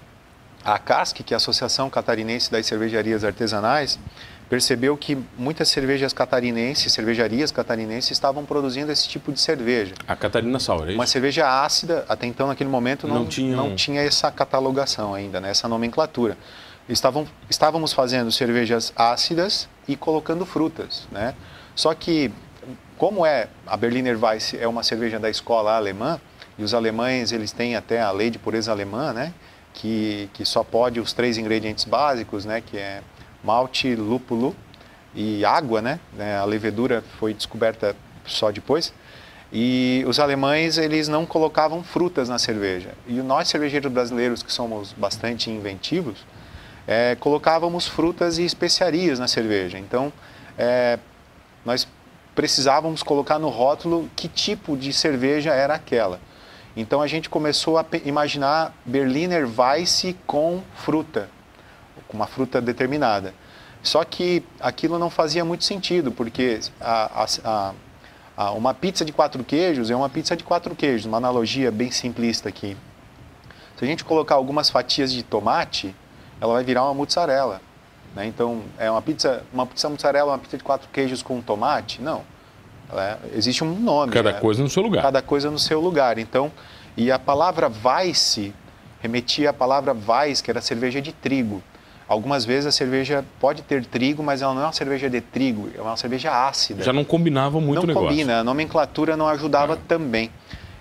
a 0.63 0.77
CASC, 0.77 1.23
que 1.23 1.33
é 1.33 1.35
a 1.35 1.37
Associação 1.37 1.89
Catarinense 1.89 2.51
das 2.51 2.65
Cervejarias 2.65 3.23
Artesanais, 3.23 3.99
percebeu 4.51 4.97
que 4.97 5.17
muitas 5.37 5.69
cervejas 5.69 6.11
catarinenses, 6.11 6.91
cervejarias 6.91 7.51
catarinenses, 7.51 8.11
estavam 8.11 8.43
produzindo 8.43 8.91
esse 8.91 9.07
tipo 9.07 9.31
de 9.31 9.39
cerveja. 9.39 9.95
A 10.05 10.13
Catarina 10.13 10.59
Sauer, 10.59 10.91
é 10.91 10.93
Uma 10.93 11.07
cerveja 11.07 11.63
ácida, 11.63 12.05
até 12.09 12.27
então, 12.27 12.47
naquele 12.47 12.69
momento, 12.69 13.07
não, 13.07 13.19
não, 13.19 13.25
tinha, 13.25 13.55
não 13.55 13.75
tinha 13.77 14.01
essa 14.01 14.29
catalogação 14.29 15.13
ainda, 15.13 15.39
né, 15.39 15.51
essa 15.51 15.69
nomenclatura. 15.69 16.37
Estavam, 16.89 17.25
estávamos 17.49 17.93
fazendo 17.93 18.29
cervejas 18.29 18.91
ácidas 18.93 19.69
e 19.87 19.95
colocando 19.95 20.45
frutas, 20.45 21.07
né? 21.09 21.33
Só 21.73 21.93
que, 21.93 22.29
como 22.97 23.25
é 23.25 23.47
a 23.65 23.77
Berliner 23.77 24.21
Weiss 24.21 24.53
é 24.55 24.67
uma 24.67 24.83
cerveja 24.83 25.17
da 25.17 25.29
escola 25.29 25.77
alemã, 25.77 26.19
e 26.57 26.63
os 26.63 26.73
alemães 26.73 27.31
eles 27.31 27.51
têm 27.51 27.75
até 27.75 28.01
a 28.01 28.11
lei 28.11 28.29
de 28.29 28.39
pureza 28.39 28.71
alemã, 28.71 29.13
né? 29.13 29.33
Que, 29.73 30.29
que 30.33 30.45
só 30.45 30.63
pode 30.63 30.99
os 30.99 31.13
três 31.13 31.37
ingredientes 31.37 31.85
básicos, 31.85 32.45
né? 32.45 32.61
Que 32.61 32.77
é 32.77 33.01
malte, 33.43 33.95
lúpulo 33.95 34.55
e 35.15 35.43
água, 35.45 35.81
né? 35.81 35.99
É, 36.19 36.35
a 36.35 36.45
levedura 36.45 37.03
foi 37.19 37.33
descoberta 37.33 37.95
só 38.25 38.51
depois. 38.51 38.93
E 39.53 40.03
os 40.07 40.19
alemães, 40.19 40.77
eles 40.77 41.07
não 41.07 41.25
colocavam 41.25 41.83
frutas 41.83 42.29
na 42.29 42.39
cerveja. 42.39 42.91
E 43.05 43.13
nós, 43.15 43.49
cervejeiros 43.49 43.91
brasileiros, 43.91 44.41
que 44.41 44.51
somos 44.51 44.93
bastante 44.93 45.49
inventivos, 45.49 46.25
é, 46.87 47.15
colocávamos 47.15 47.85
frutas 47.85 48.37
e 48.37 48.45
especiarias 48.45 49.19
na 49.19 49.27
cerveja. 49.27 49.77
Então, 49.77 50.11
é, 50.57 50.97
nós 51.65 51.87
precisávamos 52.33 53.03
colocar 53.03 53.39
no 53.39 53.49
rótulo 53.49 54.09
que 54.15 54.29
tipo 54.29 54.77
de 54.77 54.93
cerveja 54.93 55.53
era 55.53 55.75
aquela. 55.75 56.19
Então, 56.75 57.01
a 57.01 57.07
gente 57.07 57.29
começou 57.29 57.77
a 57.77 57.85
imaginar 58.05 58.73
Berliner 58.85 59.47
Weiss 59.47 60.15
com 60.25 60.61
fruta 60.75 61.29
com 62.11 62.17
uma 62.17 62.27
fruta 62.27 62.61
determinada. 62.61 63.33
Só 63.81 64.03
que 64.03 64.43
aquilo 64.59 64.99
não 64.99 65.09
fazia 65.09 65.43
muito 65.43 65.63
sentido, 65.63 66.11
porque 66.11 66.59
a, 66.79 67.25
a, 67.43 67.73
a, 68.37 68.51
uma 68.51 68.73
pizza 68.73 69.03
de 69.05 69.13
quatro 69.13 69.43
queijos 69.43 69.89
é 69.89 69.95
uma 69.95 70.09
pizza 70.09 70.35
de 70.35 70.43
quatro 70.43 70.75
queijos, 70.75 71.05
uma 71.05 71.17
analogia 71.17 71.71
bem 71.71 71.89
simplista 71.89 72.49
aqui. 72.49 72.77
Se 73.77 73.85
a 73.85 73.87
gente 73.87 74.03
colocar 74.03 74.35
algumas 74.35 74.69
fatias 74.69 75.11
de 75.11 75.23
tomate, 75.23 75.95
ela 76.39 76.53
vai 76.53 76.63
virar 76.63 76.83
uma 76.83 76.93
mussarela. 76.93 77.61
Né? 78.13 78.27
Então, 78.27 78.61
é 78.77 78.91
uma 78.91 79.01
pizza, 79.01 79.43
uma 79.51 79.65
pizza 79.65 79.89
mussarela, 79.89 80.33
uma 80.33 80.37
pizza 80.37 80.57
de 80.57 80.63
quatro 80.63 80.89
queijos 80.89 81.23
com 81.23 81.41
tomate? 81.41 82.01
Não. 82.01 82.23
É, 82.93 83.17
existe 83.35 83.63
um 83.63 83.79
nome. 83.79 84.11
Cada 84.11 84.33
né? 84.33 84.39
coisa 84.39 84.61
no 84.61 84.69
seu 84.69 84.83
lugar. 84.83 85.01
Cada 85.01 85.21
coisa 85.21 85.49
no 85.49 85.59
seu 85.59 85.79
lugar. 85.79 86.17
Então, 86.17 86.51
e 86.95 87.11
a 87.11 87.17
palavra 87.17 87.71
Weiss 87.83 88.51
remetia 89.01 89.49
à 89.49 89.53
palavra 89.53 89.95
Weiss, 89.95 90.41
que 90.41 90.51
era 90.51 90.61
cerveja 90.61 91.01
de 91.01 91.11
trigo. 91.11 91.61
Algumas 92.07 92.43
vezes 92.43 92.65
a 92.65 92.71
cerveja 92.71 93.23
pode 93.39 93.61
ter 93.61 93.85
trigo, 93.85 94.21
mas 94.21 94.41
ela 94.41 94.53
não 94.53 94.61
é 94.61 94.65
uma 94.65 94.73
cerveja 94.73 95.09
de 95.09 95.21
trigo, 95.21 95.69
é 95.73 95.81
uma 95.81 95.95
cerveja 95.95 96.45
ácida. 96.45 96.83
Já 96.83 96.91
não 96.91 97.05
combinava 97.05 97.61
muito 97.61 97.77
não 97.77 97.83
o 97.83 97.87
negócio. 97.87 98.03
Não 98.03 98.09
combina, 98.09 98.39
a 98.39 98.43
nomenclatura 98.43 99.15
não 99.15 99.29
ajudava 99.29 99.75
é. 99.75 99.77
também. 99.87 100.29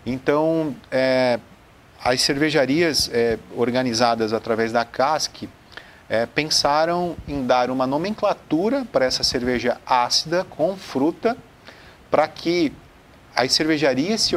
Então, 0.05 0.75
é, 0.91 1.39
as 2.03 2.21
cervejarias 2.23 3.09
é, 3.13 3.39
organizadas 3.57 4.33
através 4.33 4.73
da 4.73 4.85
CASC 4.85 5.49
é, 6.09 6.27
pensaram 6.27 7.15
em 7.29 7.47
dar 7.47 7.71
uma 7.71 7.87
nomenclatura 7.87 8.85
para 8.91 9.05
essa 9.05 9.23
cerveja 9.23 9.77
ácida 9.87 10.45
com 10.51 10.77
fruta, 10.77 11.37
para 12.11 12.27
que 12.29 12.73
as 13.35 13.53
cervejarias 13.53 14.21
se 14.21 14.35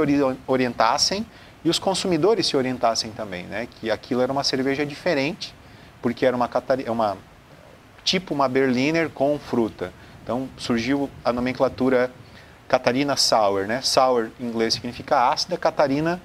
orientassem 0.48 1.26
e 1.64 1.70
os 1.70 1.80
consumidores 1.80 2.46
se 2.46 2.56
orientassem 2.56 3.12
também, 3.12 3.46
né? 3.46 3.68
que 3.80 3.90
aquilo 3.90 4.22
era 4.22 4.32
uma 4.32 4.44
cerveja 4.44 4.86
diferente 4.86 5.54
porque 6.02 6.26
era 6.26 6.36
uma, 6.36 6.50
uma 6.90 7.18
tipo 8.04 8.34
uma 8.34 8.48
Berliner 8.50 9.10
com 9.10 9.40
fruta. 9.40 9.94
Então 10.22 10.50
surgiu 10.58 11.10
a 11.24 11.32
nomenclatura 11.32 12.12
Catarina 12.68 13.16
Sour, 13.16 13.66
né? 13.66 13.82
Sour 13.82 14.30
em 14.40 14.46
inglês 14.46 14.74
significa 14.74 15.30
ácida, 15.30 15.58
Catarina 15.58 16.22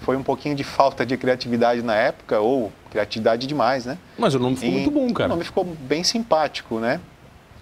foi 0.00 0.16
um 0.16 0.22
pouquinho 0.22 0.54
de 0.54 0.64
falta 0.64 1.06
de 1.06 1.16
criatividade 1.16 1.80
na 1.82 1.94
época, 1.94 2.40
ou 2.40 2.72
criatividade 2.90 3.46
demais, 3.46 3.86
né? 3.86 3.96
Mas 4.18 4.34
o 4.34 4.38
nome 4.38 4.56
ficou 4.56 4.70
e 4.70 4.72
muito 4.72 4.90
bom, 4.90 5.12
cara. 5.12 5.28
O 5.28 5.30
nome 5.30 5.44
ficou 5.44 5.64
bem 5.64 6.02
simpático, 6.02 6.78
né? 6.78 7.00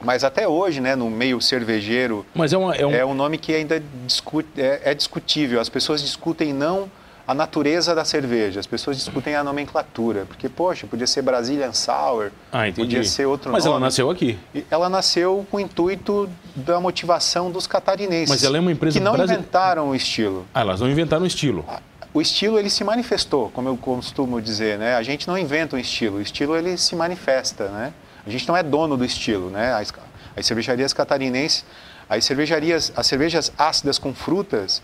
Mas 0.00 0.24
até 0.24 0.48
hoje, 0.48 0.80
né, 0.80 0.96
no 0.96 1.10
meio 1.10 1.40
cervejeiro, 1.40 2.24
Mas 2.34 2.52
é, 2.52 2.58
uma, 2.58 2.74
é, 2.74 2.86
um... 2.86 2.90
é 2.92 3.04
um 3.04 3.14
nome 3.14 3.38
que 3.38 3.54
ainda 3.54 3.82
discute, 4.06 4.48
é, 4.56 4.80
é 4.84 4.94
discutível. 4.94 5.60
As 5.60 5.68
pessoas 5.68 6.00
discutem 6.00 6.52
não 6.52 6.90
a 7.30 7.34
natureza 7.34 7.94
da 7.94 8.04
cerveja. 8.04 8.58
As 8.58 8.66
pessoas 8.66 8.96
discutem 8.96 9.36
a 9.36 9.44
nomenclatura, 9.44 10.24
porque, 10.26 10.48
poxa, 10.48 10.86
podia 10.88 11.06
ser 11.06 11.22
Brazilian 11.22 11.72
Sour, 11.72 12.32
ah, 12.52 12.62
podia 12.74 13.04
ser 13.04 13.26
outro 13.26 13.52
Mas 13.52 13.64
nome. 13.64 13.76
ela 13.76 13.86
nasceu 13.86 14.10
aqui. 14.10 14.36
Ela 14.68 14.88
nasceu 14.88 15.46
com 15.48 15.58
o 15.58 15.60
intuito 15.60 16.28
da 16.56 16.80
motivação 16.80 17.48
dos 17.48 17.68
catarinenses. 17.68 18.28
Mas 18.28 18.42
ela 18.42 18.56
é 18.56 18.60
uma 18.60 18.72
empresa 18.72 18.98
que 18.98 19.04
não 19.04 19.12
Brasil... 19.12 19.36
inventaram 19.36 19.90
o 19.90 19.94
estilo. 19.94 20.44
Ah, 20.52 20.62
elas 20.62 20.80
não 20.80 20.90
inventaram 20.90 21.22
o 21.22 21.26
estilo. 21.26 21.64
Ah, 21.68 21.80
o 22.12 22.20
estilo 22.20 22.58
ele 22.58 22.68
se 22.68 22.82
manifestou, 22.82 23.48
como 23.50 23.68
eu 23.68 23.76
costumo 23.76 24.40
dizer, 24.40 24.76
né? 24.76 24.96
A 24.96 25.02
gente 25.04 25.28
não 25.28 25.38
inventa 25.38 25.76
um 25.76 25.78
estilo, 25.78 26.16
o 26.16 26.20
estilo 26.20 26.56
ele 26.56 26.76
se 26.76 26.96
manifesta, 26.96 27.68
né? 27.68 27.92
A 28.26 28.30
gente 28.30 28.46
não 28.48 28.56
é 28.56 28.62
dono 28.62 28.96
do 28.96 29.04
estilo, 29.04 29.50
né? 29.50 29.72
As, 29.72 29.92
as 30.36 30.46
cervejarias 30.46 30.92
catarinenses, 30.92 31.64
as 32.08 32.24
cervejarias, 32.24 32.92
as 32.96 33.06
cervejas 33.06 33.52
ácidas 33.56 33.98
com 33.98 34.14
frutas, 34.14 34.82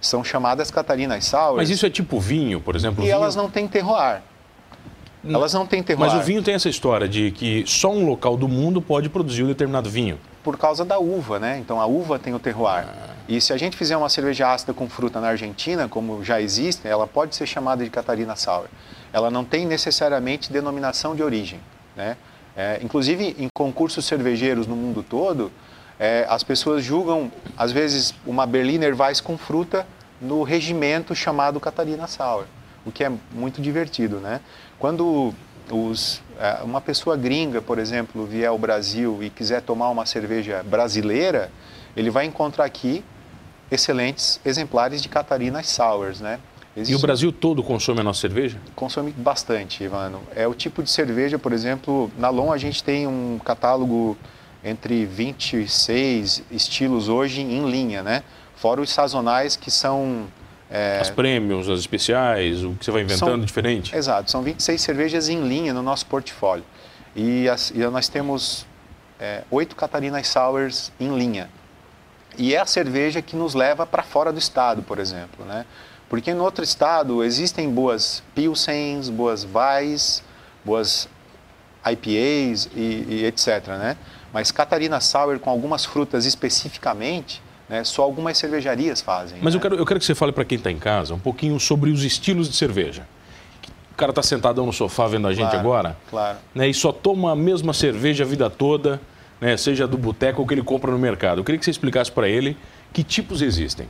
são 0.00 0.22
chamadas 0.22 0.70
Catarinas 0.70 1.24
Sour. 1.24 1.56
Mas 1.56 1.70
isso 1.70 1.86
é 1.86 1.90
tipo 1.90 2.20
vinho, 2.20 2.60
por 2.60 2.76
exemplo? 2.76 3.02
E 3.02 3.06
vinho... 3.06 3.14
elas 3.14 3.34
não 3.34 3.50
têm 3.50 3.66
terroir. 3.66 4.20
Elas 5.24 5.52
não 5.52 5.66
têm 5.66 5.82
terroir. 5.82 6.10
Mas 6.10 6.20
o 6.20 6.24
vinho 6.24 6.42
tem 6.42 6.54
essa 6.54 6.68
história 6.68 7.08
de 7.08 7.30
que 7.32 7.64
só 7.66 7.90
um 7.90 8.06
local 8.06 8.36
do 8.36 8.46
mundo 8.46 8.80
pode 8.80 9.08
produzir 9.08 9.42
um 9.42 9.48
determinado 9.48 9.90
vinho. 9.90 10.20
Por 10.44 10.56
causa 10.56 10.84
da 10.84 10.98
uva, 10.98 11.40
né? 11.40 11.58
Então 11.58 11.80
a 11.80 11.86
uva 11.86 12.18
tem 12.18 12.32
o 12.32 12.38
terroir. 12.38 12.86
Ah. 12.86 13.16
E 13.28 13.40
se 13.40 13.52
a 13.52 13.56
gente 13.56 13.76
fizer 13.76 13.96
uma 13.96 14.08
cerveja 14.08 14.52
ácida 14.52 14.72
com 14.72 14.88
fruta 14.88 15.20
na 15.20 15.28
Argentina, 15.28 15.88
como 15.88 16.22
já 16.22 16.40
existe, 16.40 16.86
ela 16.86 17.08
pode 17.08 17.34
ser 17.34 17.46
chamada 17.46 17.82
de 17.82 17.90
Catarina 17.90 18.36
Sour. 18.36 18.66
Ela 19.12 19.30
não 19.30 19.44
tem 19.44 19.66
necessariamente 19.66 20.52
denominação 20.52 21.16
de 21.16 21.24
origem, 21.24 21.58
né? 21.96 22.16
É, 22.56 22.80
inclusive 22.82 23.36
em 23.38 23.48
concursos 23.54 24.04
cervejeiros 24.06 24.66
no 24.66 24.74
mundo 24.74 25.02
todo, 25.02 25.52
é, 25.98 26.26
as 26.28 26.42
pessoas 26.42 26.82
julgam, 26.82 27.30
às 27.56 27.70
vezes, 27.70 28.14
uma 28.26 28.46
Berliner 28.46 28.98
Weiss 28.98 29.20
com 29.20 29.36
fruta 29.36 29.86
no 30.20 30.42
regimento 30.42 31.14
chamado 31.14 31.60
Catarina 31.60 32.06
Sauer, 32.06 32.46
o 32.84 32.90
que 32.90 33.04
é 33.04 33.12
muito 33.32 33.60
divertido, 33.60 34.16
né? 34.18 34.40
Quando 34.78 35.34
os, 35.70 36.22
é, 36.38 36.62
uma 36.62 36.80
pessoa 36.80 37.16
gringa, 37.16 37.60
por 37.60 37.78
exemplo, 37.78 38.24
vier 38.24 38.48
ao 38.48 38.58
Brasil 38.58 39.22
e 39.22 39.30
quiser 39.30 39.60
tomar 39.62 39.90
uma 39.90 40.06
cerveja 40.06 40.62
brasileira, 40.62 41.50
ele 41.96 42.10
vai 42.10 42.24
encontrar 42.24 42.64
aqui 42.64 43.04
excelentes 43.70 44.40
exemplares 44.44 45.02
de 45.02 45.08
Catarina 45.08 45.62
Sours, 45.62 46.20
né? 46.20 46.38
Existe... 46.76 46.92
E 46.92 46.94
o 46.94 46.98
Brasil 46.98 47.32
todo 47.32 47.62
consome 47.62 48.00
a 48.00 48.02
nossa 48.02 48.20
cerveja? 48.20 48.60
Consome 48.74 49.10
bastante, 49.10 49.82
Ivano. 49.82 50.20
É 50.34 50.46
o 50.46 50.54
tipo 50.54 50.82
de 50.82 50.90
cerveja, 50.90 51.38
por 51.38 51.52
exemplo, 51.52 52.10
na 52.18 52.28
LOM 52.28 52.52
a 52.52 52.58
gente 52.58 52.84
tem 52.84 53.06
um 53.06 53.40
catálogo 53.42 54.16
entre 54.62 55.06
26 55.06 56.42
estilos 56.50 57.08
hoje 57.08 57.40
em 57.40 57.70
linha, 57.70 58.02
né? 58.02 58.22
Fora 58.56 58.80
os 58.80 58.90
sazonais 58.90 59.56
que 59.56 59.70
são... 59.70 60.26
É... 60.70 60.98
As 61.00 61.08
prêmios, 61.08 61.68
as 61.68 61.80
especiais, 61.80 62.62
o 62.62 62.74
que 62.74 62.84
você 62.84 62.90
vai 62.90 63.02
inventando 63.02 63.30
são... 63.30 63.40
diferente? 63.40 63.96
Exato, 63.96 64.30
são 64.30 64.42
26 64.42 64.80
cervejas 64.80 65.28
em 65.28 65.48
linha 65.48 65.72
no 65.72 65.82
nosso 65.82 66.04
portfólio. 66.06 66.64
E, 67.14 67.48
as... 67.48 67.70
e 67.70 67.78
nós 67.78 68.08
temos 68.08 68.66
é, 69.18 69.44
oito 69.50 69.74
Catarinas 69.76 70.28
Sours 70.28 70.92
em 71.00 71.16
linha. 71.16 71.48
E 72.36 72.54
é 72.54 72.60
a 72.60 72.66
cerveja 72.66 73.22
que 73.22 73.34
nos 73.34 73.54
leva 73.54 73.86
para 73.86 74.02
fora 74.02 74.30
do 74.30 74.38
estado, 74.38 74.82
por 74.82 74.98
exemplo, 74.98 75.44
né? 75.46 75.64
Porque 76.08 76.32
no 76.32 76.44
outro 76.44 76.62
estado 76.62 77.22
existem 77.24 77.70
boas 77.70 78.22
Pilsens, 78.34 79.08
boas 79.08 79.46
Weiss, 79.52 80.22
boas 80.64 81.08
IPAs 81.84 82.68
e, 82.74 83.06
e 83.08 83.24
etc, 83.24 83.68
né? 83.68 83.96
Mas 84.32 84.50
Catarina 84.50 85.00
Sour 85.00 85.38
com 85.38 85.50
algumas 85.50 85.84
frutas 85.84 86.26
especificamente, 86.26 87.42
né, 87.68 87.82
só 87.84 88.02
algumas 88.02 88.36
cervejarias 88.36 89.00
fazem. 89.00 89.38
Mas 89.40 89.54
né? 89.54 89.58
eu, 89.58 89.62
quero, 89.62 89.76
eu 89.76 89.86
quero 89.86 89.98
que 89.98 90.06
você 90.06 90.14
fale 90.14 90.32
para 90.32 90.44
quem 90.44 90.58
está 90.58 90.70
em 90.70 90.78
casa 90.78 91.14
um 91.14 91.18
pouquinho 91.18 91.58
sobre 91.58 91.90
os 91.90 92.04
estilos 92.04 92.48
de 92.48 92.56
cerveja. 92.56 93.06
O 93.92 93.96
cara 93.96 94.10
está 94.10 94.22
sentadão 94.22 94.66
no 94.66 94.72
sofá 94.72 95.06
vendo 95.06 95.26
a 95.26 95.32
gente 95.32 95.48
claro, 95.48 95.58
agora, 95.58 95.96
claro. 96.10 96.38
Né, 96.54 96.68
e 96.68 96.74
só 96.74 96.92
toma 96.92 97.32
a 97.32 97.36
mesma 97.36 97.72
cerveja 97.72 98.24
a 98.24 98.26
vida 98.26 98.50
toda, 98.50 99.00
né, 99.40 99.56
seja 99.56 99.86
do 99.86 99.96
boteco 99.96 100.42
ou 100.42 100.46
que 100.46 100.54
ele 100.54 100.62
compra 100.62 100.90
no 100.90 100.98
mercado. 100.98 101.40
Eu 101.40 101.44
queria 101.44 101.58
que 101.58 101.64
você 101.64 101.70
explicasse 101.70 102.12
para 102.12 102.28
ele 102.28 102.56
que 102.92 103.02
tipos 103.02 103.40
existem. 103.40 103.88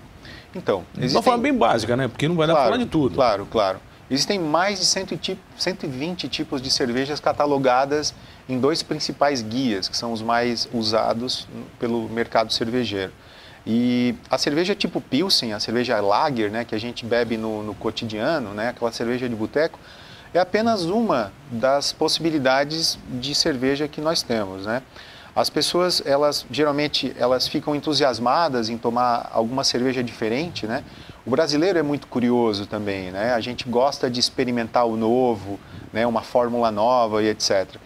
Então, 0.55 0.85
existem... 0.93 1.09
De 1.09 1.17
uma 1.17 1.23
forma 1.23 1.43
bem 1.43 1.55
básica, 1.55 1.97
né? 1.97 2.09
Porque 2.09 2.29
não 2.29 2.37
vai 2.37 2.47
dar 2.47 2.55
claro, 2.55 2.69
para 2.69 2.75
falar 2.75 2.85
de 2.85 2.91
tudo. 2.91 3.15
Claro, 3.15 3.47
claro. 3.47 3.81
Existem 4.09 4.39
mais 4.39 4.79
de 4.79 4.85
120 4.85 6.29
tipos 6.29 6.63
de 6.63 6.71
cervejas 6.71 7.19
catalogadas 7.19 8.15
em 8.49 8.59
dois 8.61 8.83
principais 8.83 9.43
guias, 9.43 9.89
que 9.89 9.97
são 9.97 10.13
os 10.13 10.23
mais 10.23 10.69
usados 10.73 11.49
pelo 11.81 12.09
mercado 12.09 12.53
cervejeiro. 12.53 13.13
E 13.67 14.15
a 14.31 14.39
cerveja 14.39 14.77
tipo 14.77 15.01
Pilsen, 15.01 15.53
a 15.53 15.59
cerveja 15.59 16.01
Lager, 16.01 16.53
né, 16.53 16.65
que 16.65 16.75
a 16.75 16.79
gente 16.79 17.05
bebe 17.05 17.37
no, 17.37 17.65
no 17.65 17.75
cotidiano, 17.75 18.55
né, 18.55 18.69
aquela 18.69 18.93
cerveja 18.93 19.29
de 19.29 19.35
boteco, 19.35 19.79
é 20.33 20.39
apenas 20.39 20.85
uma 20.85 21.33
das 21.51 21.93
possibilidades 21.93 22.97
de 23.09 23.35
cerveja 23.35 23.89
que 23.89 24.01
nós 24.01 24.23
temos, 24.23 24.67
né? 24.67 24.83
As 25.37 25.51
pessoas, 25.51 26.03
elas 26.07 26.47
geralmente 26.51 27.15
elas 27.19 27.47
ficam 27.47 27.77
entusiasmadas 27.77 28.71
em 28.71 28.79
tomar 28.79 29.31
alguma 29.35 29.65
cerveja 29.65 30.03
diferente, 30.03 30.67
né? 30.67 30.83
O 31.27 31.31
brasileiro 31.31 31.79
é 31.79 31.83
muito 31.83 32.07
curioso 32.07 32.65
também, 32.65 33.11
né? 33.11 33.35
A 33.35 33.41
gente 33.41 33.69
gosta 33.69 34.09
de 34.09 34.19
experimentar 34.19 34.87
o 34.87 34.97
novo, 34.97 35.61
né? 35.93 36.07
Uma 36.07 36.23
fórmula 36.23 36.71
nova 36.71 37.23
e 37.23 37.29
etc. 37.29 37.77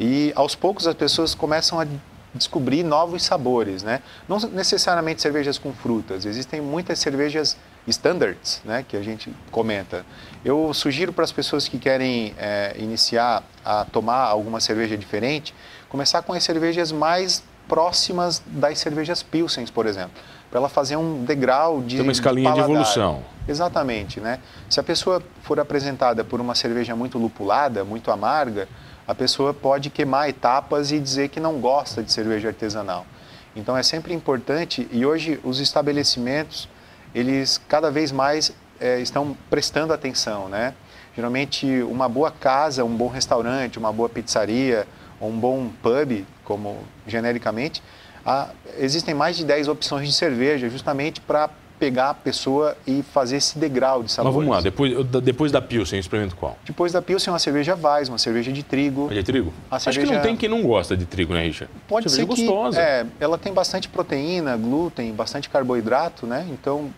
E 0.00 0.32
aos 0.34 0.54
poucos 0.54 0.86
as 0.86 0.94
pessoas 0.94 1.34
começam 1.34 1.78
a 1.78 1.86
descobrir 2.34 2.82
novos 2.82 3.22
sabores, 3.22 3.82
né? 3.82 4.00
Não 4.26 4.38
necessariamente 4.38 5.20
cervejas 5.20 5.58
com 5.58 5.74
frutas, 5.74 6.24
existem 6.24 6.58
muitas 6.62 6.98
cervejas 7.00 7.54
standards, 7.86 8.60
né, 8.64 8.84
que 8.86 8.96
a 8.96 9.02
gente 9.02 9.34
comenta. 9.50 10.04
Eu 10.44 10.72
sugiro 10.72 11.12
para 11.12 11.24
as 11.24 11.32
pessoas 11.32 11.68
que 11.68 11.78
querem 11.78 12.34
é, 12.38 12.74
iniciar 12.78 13.42
a 13.64 13.84
tomar 13.84 14.20
alguma 14.24 14.60
cerveja 14.60 14.96
diferente, 14.96 15.54
começar 15.88 16.22
com 16.22 16.32
as 16.32 16.42
cervejas 16.42 16.90
mais 16.90 17.42
próximas 17.68 18.42
das 18.46 18.78
cervejas 18.78 19.22
Pilsens, 19.22 19.70
por 19.70 19.86
exemplo, 19.86 20.12
para 20.50 20.60
ela 20.60 20.68
fazer 20.68 20.96
um 20.96 21.24
degrau 21.24 21.80
de 21.80 21.96
Tem 21.96 22.02
uma 22.02 22.12
escalinha 22.12 22.50
de, 22.50 22.56
de, 22.56 22.60
evolução. 22.60 23.22
Exatamente, 23.46 24.20
né? 24.20 24.38
Se 24.68 24.80
a 24.80 24.82
pessoa 24.82 25.22
for 25.42 25.58
apresentada 25.60 26.24
por 26.24 26.40
uma 26.40 26.54
cerveja 26.54 26.94
muito 26.94 27.18
lupulada, 27.18 27.84
muito 27.84 28.10
amarga, 28.10 28.68
a 29.06 29.14
pessoa 29.14 29.52
pode 29.52 29.90
queimar 29.90 30.28
etapas 30.28 30.90
e 30.90 30.98
dizer 30.98 31.28
que 31.28 31.38
não 31.38 31.60
gosta 31.60 32.02
de 32.02 32.10
cerveja 32.10 32.48
artesanal. 32.48 33.06
Então 33.54 33.76
é 33.76 33.82
sempre 33.82 34.14
importante 34.14 34.88
e 34.90 35.04
hoje 35.04 35.38
os 35.44 35.60
estabelecimentos 35.60 36.68
eles 37.14 37.60
cada 37.68 37.90
vez 37.90 38.10
mais 38.10 38.52
é, 38.80 39.00
estão 39.00 39.36
prestando 39.48 39.92
atenção, 39.92 40.48
né? 40.48 40.74
Geralmente 41.14 41.82
uma 41.82 42.08
boa 42.08 42.30
casa, 42.30 42.84
um 42.84 42.96
bom 42.96 43.08
restaurante, 43.08 43.78
uma 43.78 43.92
boa 43.92 44.08
pizzaria, 44.08 44.86
um 45.20 45.30
bom 45.30 45.70
pub, 45.82 46.24
como 46.44 46.78
genericamente, 47.06 47.82
há, 48.26 48.48
existem 48.78 49.14
mais 49.14 49.36
de 49.36 49.44
10 49.44 49.68
opções 49.68 50.08
de 50.08 50.14
cerveja 50.14 50.68
justamente 50.68 51.20
para 51.20 51.50
pegar 51.78 52.10
a 52.10 52.14
pessoa 52.14 52.76
e 52.86 53.02
fazer 53.02 53.36
esse 53.36 53.58
degrau 53.58 54.02
de 54.02 54.10
sabores. 54.10 54.36
Mas 54.36 54.44
vamos 54.44 54.56
lá, 54.56 54.62
depois, 54.62 55.06
depois 55.22 55.52
da 55.52 55.60
Pilsen, 55.60 55.98
experimento 55.98 56.36
qual? 56.36 56.56
Depois 56.64 56.92
da 56.92 57.02
Pilsen, 57.02 57.32
uma 57.32 57.38
cerveja 57.38 57.76
Weiss, 57.80 58.08
uma 58.08 58.18
cerveja 58.18 58.52
de 58.52 58.62
trigo. 58.62 59.08
É 59.10 59.14
de 59.14 59.22
trigo? 59.22 59.52
A 59.70 59.76
Acho 59.76 59.90
que 59.90 60.06
não 60.06 60.20
tem 60.20 60.36
quem 60.36 60.48
não 60.48 60.62
gosta 60.62 60.96
de 60.96 61.04
trigo, 61.04 61.34
né, 61.34 61.42
Richard? 61.42 61.72
Pode 61.88 62.10
cerveja 62.10 62.36
ser 62.36 62.46
gostosa. 62.46 62.80
É, 62.80 63.06
ela 63.18 63.36
tem 63.36 63.52
bastante 63.52 63.88
proteína, 63.88 64.56
glúten, 64.56 65.12
bastante 65.12 65.48
carboidrato, 65.48 66.26
né? 66.26 66.46
Então, 66.50 66.90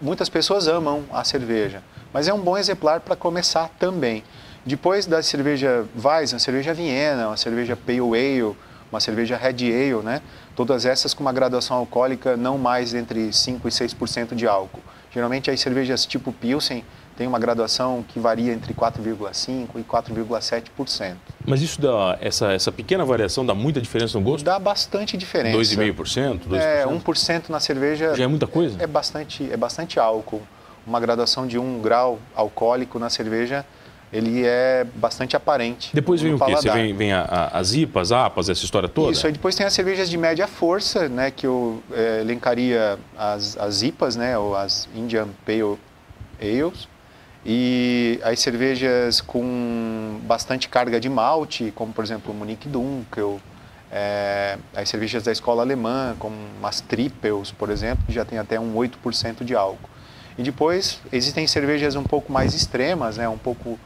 muitas 0.00 0.28
pessoas 0.28 0.66
amam 0.68 1.04
a 1.12 1.22
cerveja. 1.24 1.82
Mas 2.12 2.28
é 2.28 2.34
um 2.34 2.40
bom 2.40 2.56
exemplar 2.56 3.00
para 3.00 3.14
começar 3.14 3.68
também. 3.78 4.22
Depois 4.64 5.06
da 5.06 5.22
cerveja 5.22 5.84
Weiss, 6.02 6.32
uma 6.32 6.38
cerveja 6.38 6.74
Viena, 6.74 7.28
uma 7.28 7.36
cerveja 7.36 7.76
Pale 7.76 8.00
Ale, 8.00 8.56
uma 8.90 9.00
cerveja 9.00 9.36
Red 9.36 9.64
Ale, 9.64 10.02
né? 10.02 10.20
Todas 10.56 10.86
essas 10.86 11.12
com 11.12 11.22
uma 11.22 11.34
graduação 11.34 11.76
alcoólica 11.76 12.34
não 12.34 12.56
mais 12.56 12.94
entre 12.94 13.28
5% 13.28 13.60
e 13.66 13.68
6% 13.68 14.34
de 14.34 14.46
álcool. 14.46 14.80
Geralmente 15.12 15.50
as 15.50 15.60
cervejas 15.60 16.06
tipo 16.06 16.32
Pilsen 16.32 16.82
têm 17.14 17.26
uma 17.26 17.38
graduação 17.38 18.02
que 18.08 18.18
varia 18.18 18.54
entre 18.54 18.72
4,5% 18.72 19.68
e 19.76 19.82
4,7%. 19.82 21.16
Mas 21.46 21.60
isso 21.60 21.78
dá, 21.78 22.16
essa, 22.22 22.52
essa 22.52 22.72
pequena 22.72 23.04
variação 23.04 23.44
dá 23.44 23.54
muita 23.54 23.82
diferença 23.82 24.18
no 24.18 24.24
gosto? 24.24 24.46
Dá 24.46 24.58
bastante 24.58 25.14
diferença. 25.18 25.58
2,5%? 25.58 26.40
2%? 26.48 26.56
É, 26.58 26.86
1% 26.86 27.48
na 27.50 27.60
cerveja. 27.60 28.14
Já 28.14 28.24
é 28.24 28.26
muita 28.26 28.46
coisa? 28.46 28.82
É 28.82 28.86
bastante, 28.86 29.50
é 29.52 29.56
bastante 29.58 30.00
álcool. 30.00 30.40
Uma 30.86 31.00
graduação 31.00 31.46
de 31.46 31.58
1 31.58 31.82
grau 31.82 32.18
alcoólico 32.34 32.98
na 32.98 33.10
cerveja 33.10 33.64
ele 34.12 34.44
é 34.44 34.86
bastante 34.94 35.36
aparente. 35.36 35.90
Depois 35.92 36.20
vem 36.20 36.34
o 36.34 36.38
quê? 36.38 36.54
Você 36.54 36.70
vem, 36.70 36.94
vem 36.94 37.12
a, 37.12 37.22
a, 37.22 37.58
as 37.58 37.74
IPAs, 37.74 38.12
APAs, 38.12 38.48
essa 38.48 38.64
história 38.64 38.88
toda? 38.88 39.12
Isso, 39.12 39.26
aí 39.26 39.32
depois 39.32 39.54
tem 39.54 39.66
as 39.66 39.72
cervejas 39.72 40.08
de 40.08 40.16
média 40.16 40.46
força, 40.46 41.08
né, 41.08 41.30
que 41.30 41.46
eu 41.46 41.82
é, 41.92 42.20
elencaria 42.20 42.98
as, 43.18 43.56
as 43.58 43.82
IPAs, 43.82 44.16
né, 44.16 44.38
ou 44.38 44.56
as 44.56 44.88
Indian 44.94 45.28
Pale 45.44 45.78
Ales, 46.40 46.88
e 47.44 48.20
as 48.22 48.40
cervejas 48.40 49.20
com 49.20 50.20
bastante 50.22 50.68
carga 50.68 51.00
de 51.00 51.08
malte, 51.08 51.72
como 51.74 51.92
por 51.92 52.04
exemplo 52.04 52.32
o 52.32 52.34
Munich 52.34 52.68
Dunkel, 52.68 53.40
é, 53.90 54.58
as 54.74 54.88
cervejas 54.88 55.22
da 55.22 55.32
escola 55.32 55.62
alemã, 55.62 56.16
como 56.18 56.36
as 56.62 56.80
Triples, 56.80 57.50
por 57.52 57.70
exemplo, 57.70 58.04
que 58.06 58.12
já 58.12 58.24
tem 58.24 58.38
até 58.38 58.58
um 58.58 58.74
8% 58.74 59.44
de 59.44 59.54
álcool. 59.54 59.88
E 60.38 60.42
depois 60.42 61.00
existem 61.12 61.46
cervejas 61.46 61.96
um 61.96 62.02
pouco 62.02 62.32
mais 62.32 62.54
extremas, 62.54 63.16
né, 63.16 63.28
um 63.28 63.38
pouco 63.38 63.78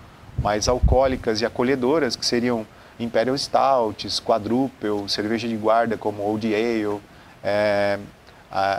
mais 0.42 0.68
alcoólicas 0.68 1.40
e 1.40 1.46
acolhedoras, 1.46 2.16
que 2.16 2.24
seriam 2.24 2.66
Imperial 2.98 3.36
Stouts, 3.36 4.20
Quadruple, 4.20 5.08
cerveja 5.08 5.48
de 5.48 5.56
guarda 5.56 5.96
como 5.96 6.22
Old 6.22 6.54
Ale, 6.54 7.00
é, 7.42 7.98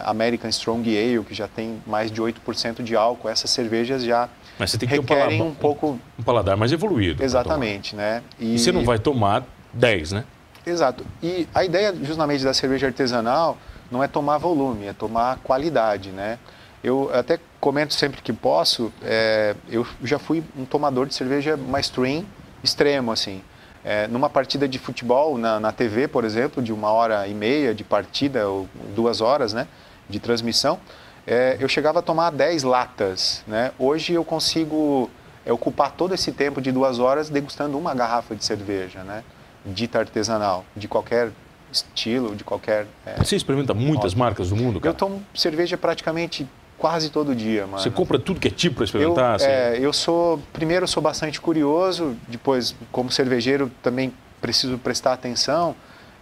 American 0.05 0.49
Strong 0.49 0.87
Ale, 0.89 1.23
que 1.23 1.33
já 1.33 1.47
tem 1.47 1.81
mais 1.87 2.11
de 2.11 2.21
8% 2.21 2.83
de 2.83 2.95
álcool. 2.95 3.29
Essas 3.29 3.49
cervejas 3.49 4.03
já 4.03 4.29
Mas 4.59 4.71
você 4.71 4.77
tem 4.77 4.87
que 4.87 4.95
requerem 4.95 5.27
ter 5.27 5.33
um, 5.35 5.37
paladar, 5.37 5.47
um 5.47 5.55
pouco... 5.55 5.99
Um 6.19 6.23
paladar 6.23 6.57
mais 6.57 6.71
evoluído. 6.71 7.23
Exatamente, 7.23 7.95
né? 7.95 8.21
E... 8.39 8.55
e 8.55 8.59
você 8.59 8.71
não 8.71 8.83
vai 8.83 8.99
tomar 8.99 9.43
10, 9.73 10.11
né? 10.11 10.25
Exato. 10.65 11.05
E 11.23 11.47
a 11.53 11.63
ideia 11.63 11.95
justamente 12.03 12.43
da 12.43 12.53
cerveja 12.53 12.87
artesanal 12.87 13.57
não 13.89 14.03
é 14.03 14.07
tomar 14.07 14.37
volume, 14.37 14.85
é 14.85 14.93
tomar 14.93 15.37
qualidade, 15.37 16.11
né? 16.11 16.37
Eu 16.83 17.09
até 17.13 17.39
comento 17.61 17.93
sempre 17.93 18.21
que 18.21 18.33
posso, 18.33 18.91
é, 19.03 19.55
eu 19.69 19.85
já 20.03 20.17
fui 20.17 20.43
um 20.57 20.65
tomador 20.65 21.05
de 21.05 21.13
cerveja 21.13 21.55
mainstream 21.55 22.25
extremo, 22.63 23.11
assim. 23.11 23.41
É, 23.83 24.07
numa 24.07 24.29
partida 24.29 24.67
de 24.67 24.77
futebol 24.77 25.37
na, 25.37 25.59
na 25.59 25.71
TV, 25.71 26.07
por 26.07 26.25
exemplo, 26.25 26.61
de 26.61 26.73
uma 26.73 26.91
hora 26.91 27.27
e 27.27 27.33
meia 27.33 27.73
de 27.73 27.83
partida, 27.83 28.47
ou 28.47 28.67
duas 28.95 29.21
horas 29.21 29.53
né, 29.53 29.67
de 30.09 30.19
transmissão, 30.19 30.79
é, 31.25 31.57
eu 31.59 31.69
chegava 31.69 31.99
a 31.99 32.01
tomar 32.01 32.31
10 32.31 32.63
latas. 32.63 33.43
Né? 33.47 33.71
Hoje 33.77 34.13
eu 34.13 34.25
consigo 34.25 35.09
é, 35.45 35.53
ocupar 35.53 35.91
todo 35.91 36.13
esse 36.13 36.31
tempo 36.31 36.61
de 36.61 36.71
duas 36.71 36.99
horas 36.99 37.29
degustando 37.29 37.77
uma 37.77 37.93
garrafa 37.93 38.35
de 38.35 38.43
cerveja, 38.43 39.03
né? 39.03 39.23
dita 39.65 39.99
artesanal, 39.99 40.65
de 40.75 40.87
qualquer 40.87 41.31
estilo, 41.71 42.35
de 42.35 42.43
qualquer... 42.43 42.87
É, 43.05 43.17
Você 43.17 43.35
experimenta 43.35 43.73
muitas 43.73 44.13
marcas 44.13 44.49
do 44.49 44.55
mundo, 44.55 44.79
cara? 44.79 44.89
Eu 44.89 44.97
tomo 44.97 45.23
cerveja 45.33 45.77
praticamente 45.77 46.47
quase 46.81 47.11
todo 47.11 47.35
dia, 47.35 47.67
mano. 47.67 47.77
Você 47.77 47.91
compra 47.91 48.17
tudo 48.17 48.39
que 48.39 48.47
é 48.47 48.51
tipo 48.51 48.77
para 48.77 48.85
experimentar? 48.85 49.29
Eu, 49.29 49.35
assim? 49.35 49.45
é, 49.45 49.77
eu 49.79 49.93
sou, 49.93 50.41
primeiro 50.51 50.85
eu 50.85 50.87
sou 50.87 51.01
bastante 51.01 51.39
curioso, 51.39 52.17
depois 52.27 52.75
como 52.91 53.11
cervejeiro 53.11 53.71
também 53.83 54.11
preciso 54.41 54.79
prestar 54.79 55.13
atenção 55.13 55.75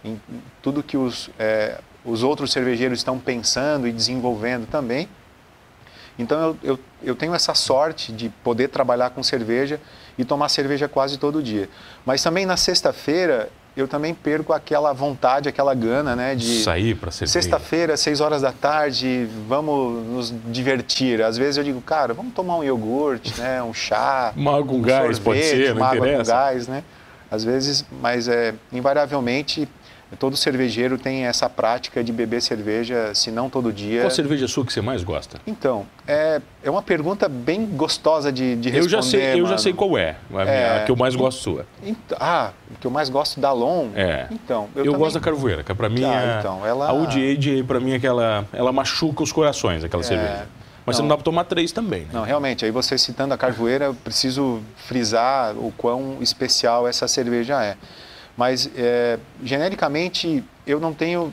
em 0.04 0.20
tudo 0.60 0.82
que 0.82 0.98
os, 0.98 1.30
é, 1.38 1.80
os 2.04 2.22
outros 2.22 2.52
cervejeiros 2.52 2.98
estão 2.98 3.18
pensando 3.18 3.88
e 3.88 3.92
desenvolvendo 3.92 4.66
também. 4.66 5.08
Então 6.18 6.38
eu, 6.38 6.56
eu, 6.62 6.80
eu 7.02 7.14
tenho 7.14 7.34
essa 7.34 7.54
sorte 7.54 8.12
de 8.12 8.28
poder 8.28 8.68
trabalhar 8.68 9.08
com 9.10 9.22
cerveja 9.22 9.80
e 10.18 10.26
tomar 10.26 10.50
cerveja 10.50 10.86
quase 10.86 11.16
todo 11.16 11.42
dia. 11.42 11.70
Mas 12.04 12.22
também 12.22 12.44
na 12.44 12.58
sexta-feira 12.58 13.48
eu 13.76 13.86
também 13.86 14.12
perco 14.12 14.52
aquela 14.52 14.92
vontade, 14.92 15.48
aquela 15.48 15.74
gana, 15.74 16.16
né? 16.16 16.34
De 16.34 16.62
sair 16.62 16.94
para 16.94 17.10
ser 17.10 17.26
Sexta-feira, 17.26 17.96
seis 17.96 18.20
horas 18.20 18.42
da 18.42 18.52
tarde, 18.52 19.28
vamos 19.48 20.06
nos 20.06 20.34
divertir. 20.46 21.22
Às 21.22 21.36
vezes 21.36 21.56
eu 21.56 21.64
digo, 21.64 21.80
cara, 21.80 22.12
vamos 22.12 22.34
tomar 22.34 22.56
um 22.56 22.64
iogurte, 22.64 23.38
né? 23.40 23.62
Um 23.62 23.72
chá, 23.72 24.32
uma 24.36 24.52
água 24.56 24.66
com 24.66 24.76
um 24.76 24.82
gás, 24.82 25.16
sorvete, 25.16 25.22
pode 25.22 25.42
ser, 25.44 25.74
não 25.74 25.76
uma 25.82 25.96
interessa. 25.96 26.12
água 26.12 26.24
com 26.24 26.30
gás, 26.30 26.68
né? 26.68 26.84
Às 27.30 27.44
vezes, 27.44 27.84
mas 28.02 28.26
é 28.26 28.54
invariavelmente 28.72 29.68
todo 30.16 30.36
cervejeiro 30.36 30.98
tem 30.98 31.24
essa 31.24 31.48
prática 31.48 32.02
de 32.02 32.12
beber 32.12 32.42
cerveja, 32.42 33.14
se 33.14 33.30
não 33.30 33.48
todo 33.48 33.72
dia. 33.72 34.02
Qual 34.02 34.10
cerveja 34.10 34.48
sua 34.48 34.64
que 34.64 34.72
você 34.72 34.80
mais 34.80 35.04
gosta? 35.04 35.40
Então, 35.46 35.86
é, 36.06 36.40
é 36.62 36.70
uma 36.70 36.82
pergunta 36.82 37.28
bem 37.28 37.64
gostosa 37.64 38.32
de, 38.32 38.56
de 38.56 38.70
responder. 38.70 38.84
Eu 38.84 38.88
já 38.88 39.02
sei, 39.02 39.40
eu 39.40 39.46
já 39.46 39.58
sei 39.58 39.72
qual 39.72 39.96
é, 39.96 40.16
a, 40.34 40.42
é, 40.42 40.82
a 40.82 40.84
que 40.84 40.90
eu 40.90 40.96
mais 40.96 41.14
gosto 41.14 41.42
sua. 41.42 41.66
Então, 41.82 42.18
ah, 42.20 42.50
o 42.70 42.78
que 42.78 42.86
eu 42.86 42.90
mais 42.90 43.08
gosto 43.08 43.40
da 43.40 43.52
Long? 43.52 43.90
É. 43.94 44.26
Então, 44.30 44.68
eu, 44.74 44.84
eu 44.84 44.92
também... 44.92 44.98
gosto 44.98 45.14
da 45.14 45.20
Carvoeira, 45.20 45.62
que 45.62 45.74
para 45.74 45.88
mim 45.88 46.04
ah, 46.04 46.36
é, 46.36 46.38
então, 46.40 46.66
ela... 46.66 46.88
a 46.88 46.92
UDA 46.92 47.64
para 47.66 47.78
mim 47.78 47.92
é 47.92 47.96
aquela, 47.96 48.44
ela 48.52 48.72
machuca 48.72 49.22
os 49.22 49.32
corações, 49.32 49.84
aquela 49.84 50.02
é... 50.02 50.06
cerveja. 50.06 50.46
Mas 50.84 50.96
não, 50.96 50.96
você 50.96 51.02
não 51.02 51.08
dá 51.08 51.16
para 51.16 51.24
tomar 51.24 51.44
três 51.44 51.72
também. 51.72 52.02
Né? 52.02 52.08
Não, 52.12 52.22
realmente. 52.22 52.64
Aí 52.64 52.70
você 52.70 52.96
citando 52.96 53.34
a 53.34 53.38
Carvoeira, 53.38 53.86
eu 53.86 53.94
preciso 53.94 54.60
frisar 54.76 55.54
o 55.56 55.72
quão 55.76 56.18
especial 56.20 56.88
essa 56.88 57.06
cerveja 57.06 57.62
é. 57.62 57.76
Mas, 58.40 58.70
é, 58.74 59.18
genericamente, 59.44 60.42
eu 60.66 60.80
não 60.80 60.94
tenho, 60.94 61.30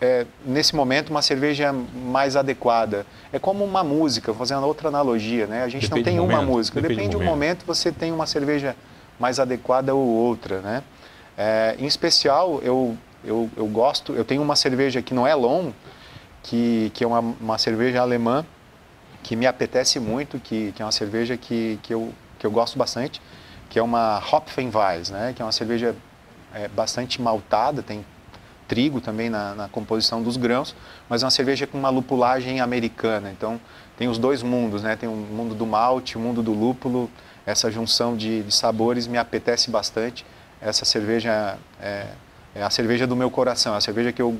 é, 0.00 0.26
nesse 0.44 0.74
momento, 0.74 1.10
uma 1.10 1.22
cerveja 1.22 1.72
mais 1.72 2.34
adequada. 2.34 3.06
É 3.32 3.38
como 3.38 3.64
uma 3.64 3.84
música, 3.84 4.34
fazendo 4.34 4.66
outra 4.66 4.88
analogia, 4.88 5.46
né? 5.46 5.62
A 5.62 5.68
gente 5.68 5.82
Depende 5.88 5.96
não 5.96 6.04
tem 6.04 6.18
uma 6.18 6.40
momento. 6.42 6.56
música. 6.56 6.80
Depende, 6.80 6.96
Depende 6.96 7.12
do 7.12 7.18
momento. 7.18 7.30
momento, 7.30 7.64
você 7.64 7.92
tem 7.92 8.10
uma 8.10 8.26
cerveja 8.26 8.74
mais 9.16 9.38
adequada 9.38 9.94
ou 9.94 10.04
outra, 10.04 10.60
né? 10.60 10.82
É, 11.36 11.76
em 11.78 11.86
especial, 11.86 12.60
eu, 12.64 12.98
eu, 13.24 13.48
eu 13.56 13.66
gosto, 13.68 14.12
eu 14.12 14.24
tenho 14.24 14.42
uma 14.42 14.56
cerveja 14.56 15.00
que 15.00 15.14
não 15.14 15.24
é 15.24 15.36
long, 15.36 15.72
que, 16.42 16.90
que 16.94 17.04
é 17.04 17.06
uma, 17.06 17.20
uma 17.20 17.58
cerveja 17.58 18.00
alemã, 18.00 18.44
que 19.22 19.36
me 19.36 19.46
apetece 19.46 20.00
muito, 20.00 20.40
que, 20.40 20.72
que 20.72 20.82
é 20.82 20.84
uma 20.84 20.90
cerveja 20.90 21.36
que, 21.36 21.78
que 21.80 21.94
eu 21.94 22.12
que 22.38 22.46
eu 22.46 22.50
gosto 22.50 22.78
bastante, 22.78 23.20
que 23.68 23.78
é 23.78 23.82
uma 23.82 24.22
Hopfenweiss, 24.32 25.10
né? 25.10 25.32
Que 25.34 25.42
é 25.42 25.44
uma 25.44 25.52
cerveja 25.52 25.94
é, 26.54 26.68
bastante 26.68 27.20
maltada, 27.20 27.82
tem 27.82 28.04
trigo 28.66 29.00
também 29.00 29.30
na, 29.30 29.54
na, 29.54 29.68
composição 29.68 30.22
dos 30.22 30.36
grãos, 30.36 30.76
mas 31.08 31.22
é 31.22 31.24
uma 31.24 31.30
cerveja 31.30 31.66
com 31.66 31.78
uma 31.78 31.88
lupulagem 31.88 32.60
americana. 32.60 33.30
Então 33.30 33.58
tem 33.96 34.08
os 34.08 34.18
dois 34.18 34.42
mundos, 34.42 34.82
né? 34.82 34.94
Tem 34.94 35.08
o 35.08 35.12
mundo 35.12 35.54
do 35.54 35.66
malte, 35.66 36.16
o 36.16 36.20
mundo 36.20 36.42
do 36.42 36.52
lúpulo. 36.52 37.10
Essa 37.46 37.70
junção 37.70 38.14
de, 38.14 38.42
de 38.42 38.54
sabores 38.54 39.06
me 39.06 39.16
apetece 39.16 39.70
bastante. 39.70 40.24
Essa 40.60 40.84
cerveja 40.84 41.58
é, 41.80 42.08
é, 42.54 42.62
a 42.62 42.70
cerveja 42.70 43.06
do 43.06 43.14
meu 43.14 43.30
coração, 43.30 43.74
é 43.74 43.78
a 43.78 43.80
cerveja 43.80 44.12
que 44.12 44.20
eu, 44.20 44.36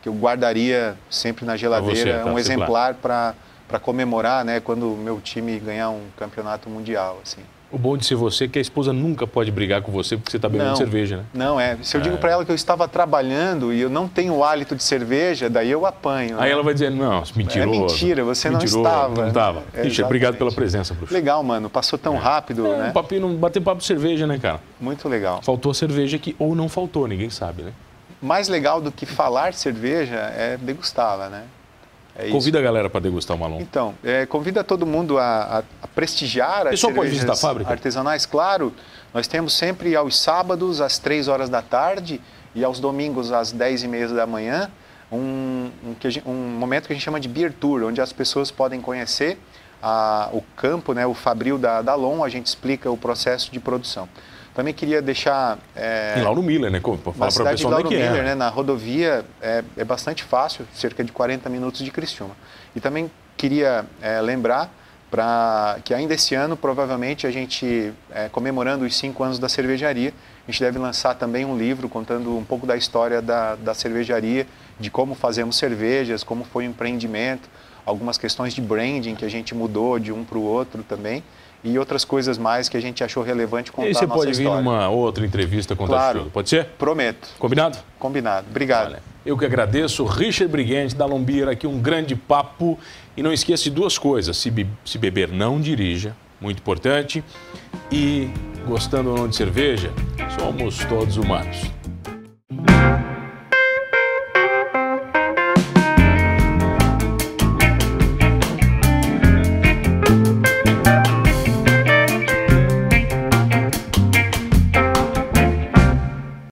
que 0.00 0.08
eu 0.08 0.14
guardaria 0.14 0.96
sempre 1.10 1.44
na 1.44 1.56
geladeira, 1.56 2.22
tá, 2.22 2.30
um 2.30 2.38
exemplar 2.38 2.94
para 2.94 3.34
comemorar, 3.80 4.44
né? 4.44 4.60
Quando 4.60 4.92
o 4.92 4.96
meu 4.96 5.20
time 5.20 5.58
ganhar 5.58 5.90
um 5.90 6.06
campeonato 6.16 6.70
mundial, 6.70 7.18
assim. 7.22 7.42
O 7.76 7.78
bom 7.78 7.94
de 7.94 8.06
ser 8.06 8.14
você 8.14 8.44
é 8.44 8.48
que 8.48 8.58
a 8.58 8.62
esposa 8.62 8.90
nunca 8.90 9.26
pode 9.26 9.50
brigar 9.50 9.82
com 9.82 9.92
você 9.92 10.16
porque 10.16 10.30
você 10.30 10.38
está 10.38 10.48
bebendo 10.48 10.70
não, 10.70 10.76
cerveja, 10.76 11.18
né? 11.18 11.24
Não, 11.34 11.60
é. 11.60 11.76
Se 11.82 11.94
eu 11.94 12.00
é. 12.00 12.04
digo 12.04 12.16
para 12.16 12.30
ela 12.30 12.42
que 12.42 12.50
eu 12.50 12.54
estava 12.54 12.88
trabalhando 12.88 13.70
e 13.70 13.78
eu 13.78 13.90
não 13.90 14.08
tenho 14.08 14.42
hálito 14.42 14.74
de 14.74 14.82
cerveja, 14.82 15.50
daí 15.50 15.70
eu 15.70 15.84
apanho. 15.84 16.40
Aí 16.40 16.46
né? 16.46 16.52
ela 16.52 16.62
vai 16.62 16.72
dizer, 16.72 16.90
não, 16.90 17.22
mentiroso. 17.36 17.74
É 17.74 17.78
mentira, 17.80 18.24
você 18.24 18.48
não 18.48 18.60
estava. 18.60 19.20
Não 19.20 19.28
estava. 19.28 19.62
Ixi, 19.84 20.02
obrigado 20.02 20.38
pela 20.38 20.50
presença, 20.50 20.94
bruxo. 20.94 21.12
Legal, 21.12 21.42
mano. 21.42 21.68
Passou 21.68 21.98
tão 21.98 22.14
é. 22.14 22.18
rápido, 22.18 22.66
é, 22.66 22.78
né? 22.78 22.88
Um 22.88 22.92
papinho, 22.92 23.28
bater 23.36 23.60
papo 23.60 23.82
de 23.82 23.86
cerveja, 23.86 24.26
né, 24.26 24.38
cara? 24.38 24.58
Muito 24.80 25.06
legal. 25.06 25.42
Faltou 25.42 25.70
a 25.70 25.74
cerveja 25.74 26.16
aqui, 26.16 26.34
ou 26.38 26.54
não 26.54 26.70
faltou, 26.70 27.06
ninguém 27.06 27.28
sabe, 27.28 27.62
né? 27.62 27.72
Mais 28.22 28.48
legal 28.48 28.80
do 28.80 28.90
que 28.90 29.04
falar 29.04 29.52
cerveja 29.52 30.16
é 30.16 30.56
degustá-la, 30.56 31.28
né? 31.28 31.42
É 32.18 32.30
convida 32.30 32.58
a 32.58 32.62
galera 32.62 32.88
para 32.88 33.00
degustar 33.00 33.36
o 33.36 33.40
Malon. 33.40 33.60
Então, 33.60 33.94
é, 34.02 34.24
convida 34.24 34.64
todo 34.64 34.86
mundo 34.86 35.18
a, 35.18 35.58
a, 35.58 35.62
a 35.82 35.86
prestigiar 35.88 36.66
as 36.66 36.80
pode 36.80 37.10
visitar 37.10 37.34
a 37.34 37.36
fábrica? 37.36 37.70
artesanais, 37.70 38.24
claro. 38.24 38.72
Nós 39.12 39.26
temos 39.26 39.52
sempre 39.52 39.94
aos 39.94 40.18
sábados, 40.18 40.80
às 40.80 40.98
3 40.98 41.28
horas 41.28 41.48
da 41.48 41.60
tarde 41.60 42.20
e 42.54 42.64
aos 42.64 42.80
domingos, 42.80 43.32
às 43.32 43.52
10 43.52 43.82
e 43.82 43.88
meia 43.88 44.08
da 44.08 44.26
manhã, 44.26 44.70
um, 45.12 45.70
um, 45.84 46.30
um, 46.30 46.34
momento 46.58 46.86
que 46.86 46.92
a 46.92 46.96
gente 46.96 47.04
chama 47.04 47.20
de 47.20 47.28
Beer 47.28 47.52
Tour, 47.52 47.84
onde 47.84 48.00
as 48.00 48.12
pessoas 48.12 48.50
podem 48.50 48.80
conhecer 48.80 49.38
a, 49.82 50.30
o 50.32 50.42
campo, 50.56 50.92
né, 50.92 51.06
o 51.06 51.14
fabril 51.14 51.58
da, 51.58 51.82
da 51.82 51.94
LOM, 51.94 52.24
a 52.24 52.28
gente 52.28 52.46
explica 52.46 52.90
o 52.90 52.96
processo 52.96 53.52
de 53.52 53.60
produção. 53.60 54.08
Também 54.56 54.72
queria 54.72 55.02
deixar. 55.02 55.58
É, 55.76 56.14
e 56.16 56.22
Lauro 56.22 56.42
Miller, 56.42 56.70
né? 56.70 56.80
Fala 56.80 56.96
para 56.96 57.10
o 57.10 57.48
pessoal 57.50 57.74
Lauro 57.74 57.92
é. 57.92 57.96
Miller, 57.98 58.20
é. 58.20 58.24
né? 58.28 58.34
Na 58.34 58.48
rodovia 58.48 59.22
é, 59.42 59.62
é 59.76 59.84
bastante 59.84 60.24
fácil, 60.24 60.66
cerca 60.72 61.04
de 61.04 61.12
40 61.12 61.50
minutos 61.50 61.82
de 61.82 61.90
Criciúma. 61.90 62.34
E 62.74 62.80
também 62.80 63.10
queria 63.36 63.84
é, 64.00 64.18
lembrar 64.22 64.72
para 65.10 65.78
que 65.84 65.92
ainda 65.92 66.14
esse 66.14 66.34
ano, 66.34 66.56
provavelmente, 66.56 67.26
a 67.26 67.30
gente, 67.30 67.92
é, 68.10 68.30
comemorando 68.30 68.86
os 68.86 68.96
cinco 68.96 69.22
anos 69.22 69.38
da 69.38 69.46
cervejaria, 69.46 70.14
a 70.48 70.50
gente 70.50 70.62
deve 70.62 70.78
lançar 70.78 71.14
também 71.16 71.44
um 71.44 71.56
livro 71.56 71.86
contando 71.86 72.34
um 72.34 72.44
pouco 72.44 72.66
da 72.66 72.78
história 72.78 73.20
da, 73.20 73.56
da 73.56 73.74
cervejaria, 73.74 74.46
de 74.80 74.90
como 74.90 75.14
fazemos 75.14 75.58
cervejas, 75.58 76.24
como 76.24 76.44
foi 76.44 76.66
o 76.66 76.70
empreendimento, 76.70 77.46
algumas 77.84 78.16
questões 78.16 78.54
de 78.54 78.62
branding 78.62 79.16
que 79.16 79.24
a 79.24 79.30
gente 79.30 79.54
mudou 79.54 79.98
de 79.98 80.12
um 80.12 80.24
para 80.24 80.38
o 80.38 80.42
outro 80.42 80.82
também 80.82 81.22
e 81.64 81.78
outras 81.78 82.04
coisas 82.04 82.38
mais 82.38 82.68
que 82.68 82.76
a 82.76 82.80
gente 82.80 83.02
achou 83.02 83.22
relevante 83.22 83.72
contar 83.72 83.88
e 83.88 83.94
você 83.94 84.06
pode 84.06 84.32
vir 84.32 84.44
numa 84.44 84.88
outra 84.88 85.24
entrevista 85.24 85.74
contar 85.74 85.92
claro, 85.92 86.18
tudo, 86.20 86.30
pode 86.30 86.48
ser? 86.48 86.66
Prometo. 86.78 87.28
Combinado? 87.38 87.78
Combinado. 87.98 88.46
Obrigado. 88.48 88.88
Olha, 88.88 89.02
eu 89.24 89.36
que 89.36 89.44
agradeço. 89.44 90.04
Richard 90.04 90.50
Briguente, 90.50 90.94
da 90.94 91.04
Lombira, 91.04 91.50
aqui 91.50 91.66
um 91.66 91.80
grande 91.80 92.14
papo. 92.14 92.78
E 93.16 93.22
não 93.22 93.32
esqueça 93.32 93.64
de 93.64 93.70
duas 93.70 93.98
coisas. 93.98 94.36
Se, 94.36 94.50
be 94.50 94.66
se 94.84 94.98
beber, 94.98 95.28
não 95.30 95.60
dirija. 95.60 96.14
Muito 96.40 96.58
importante. 96.58 97.24
E 97.90 98.30
gostando 98.66 99.10
ou 99.10 99.16
não 99.16 99.28
de 99.28 99.34
cerveja, 99.34 99.90
somos 100.38 100.78
todos 100.84 101.16
humanos. 101.16 101.62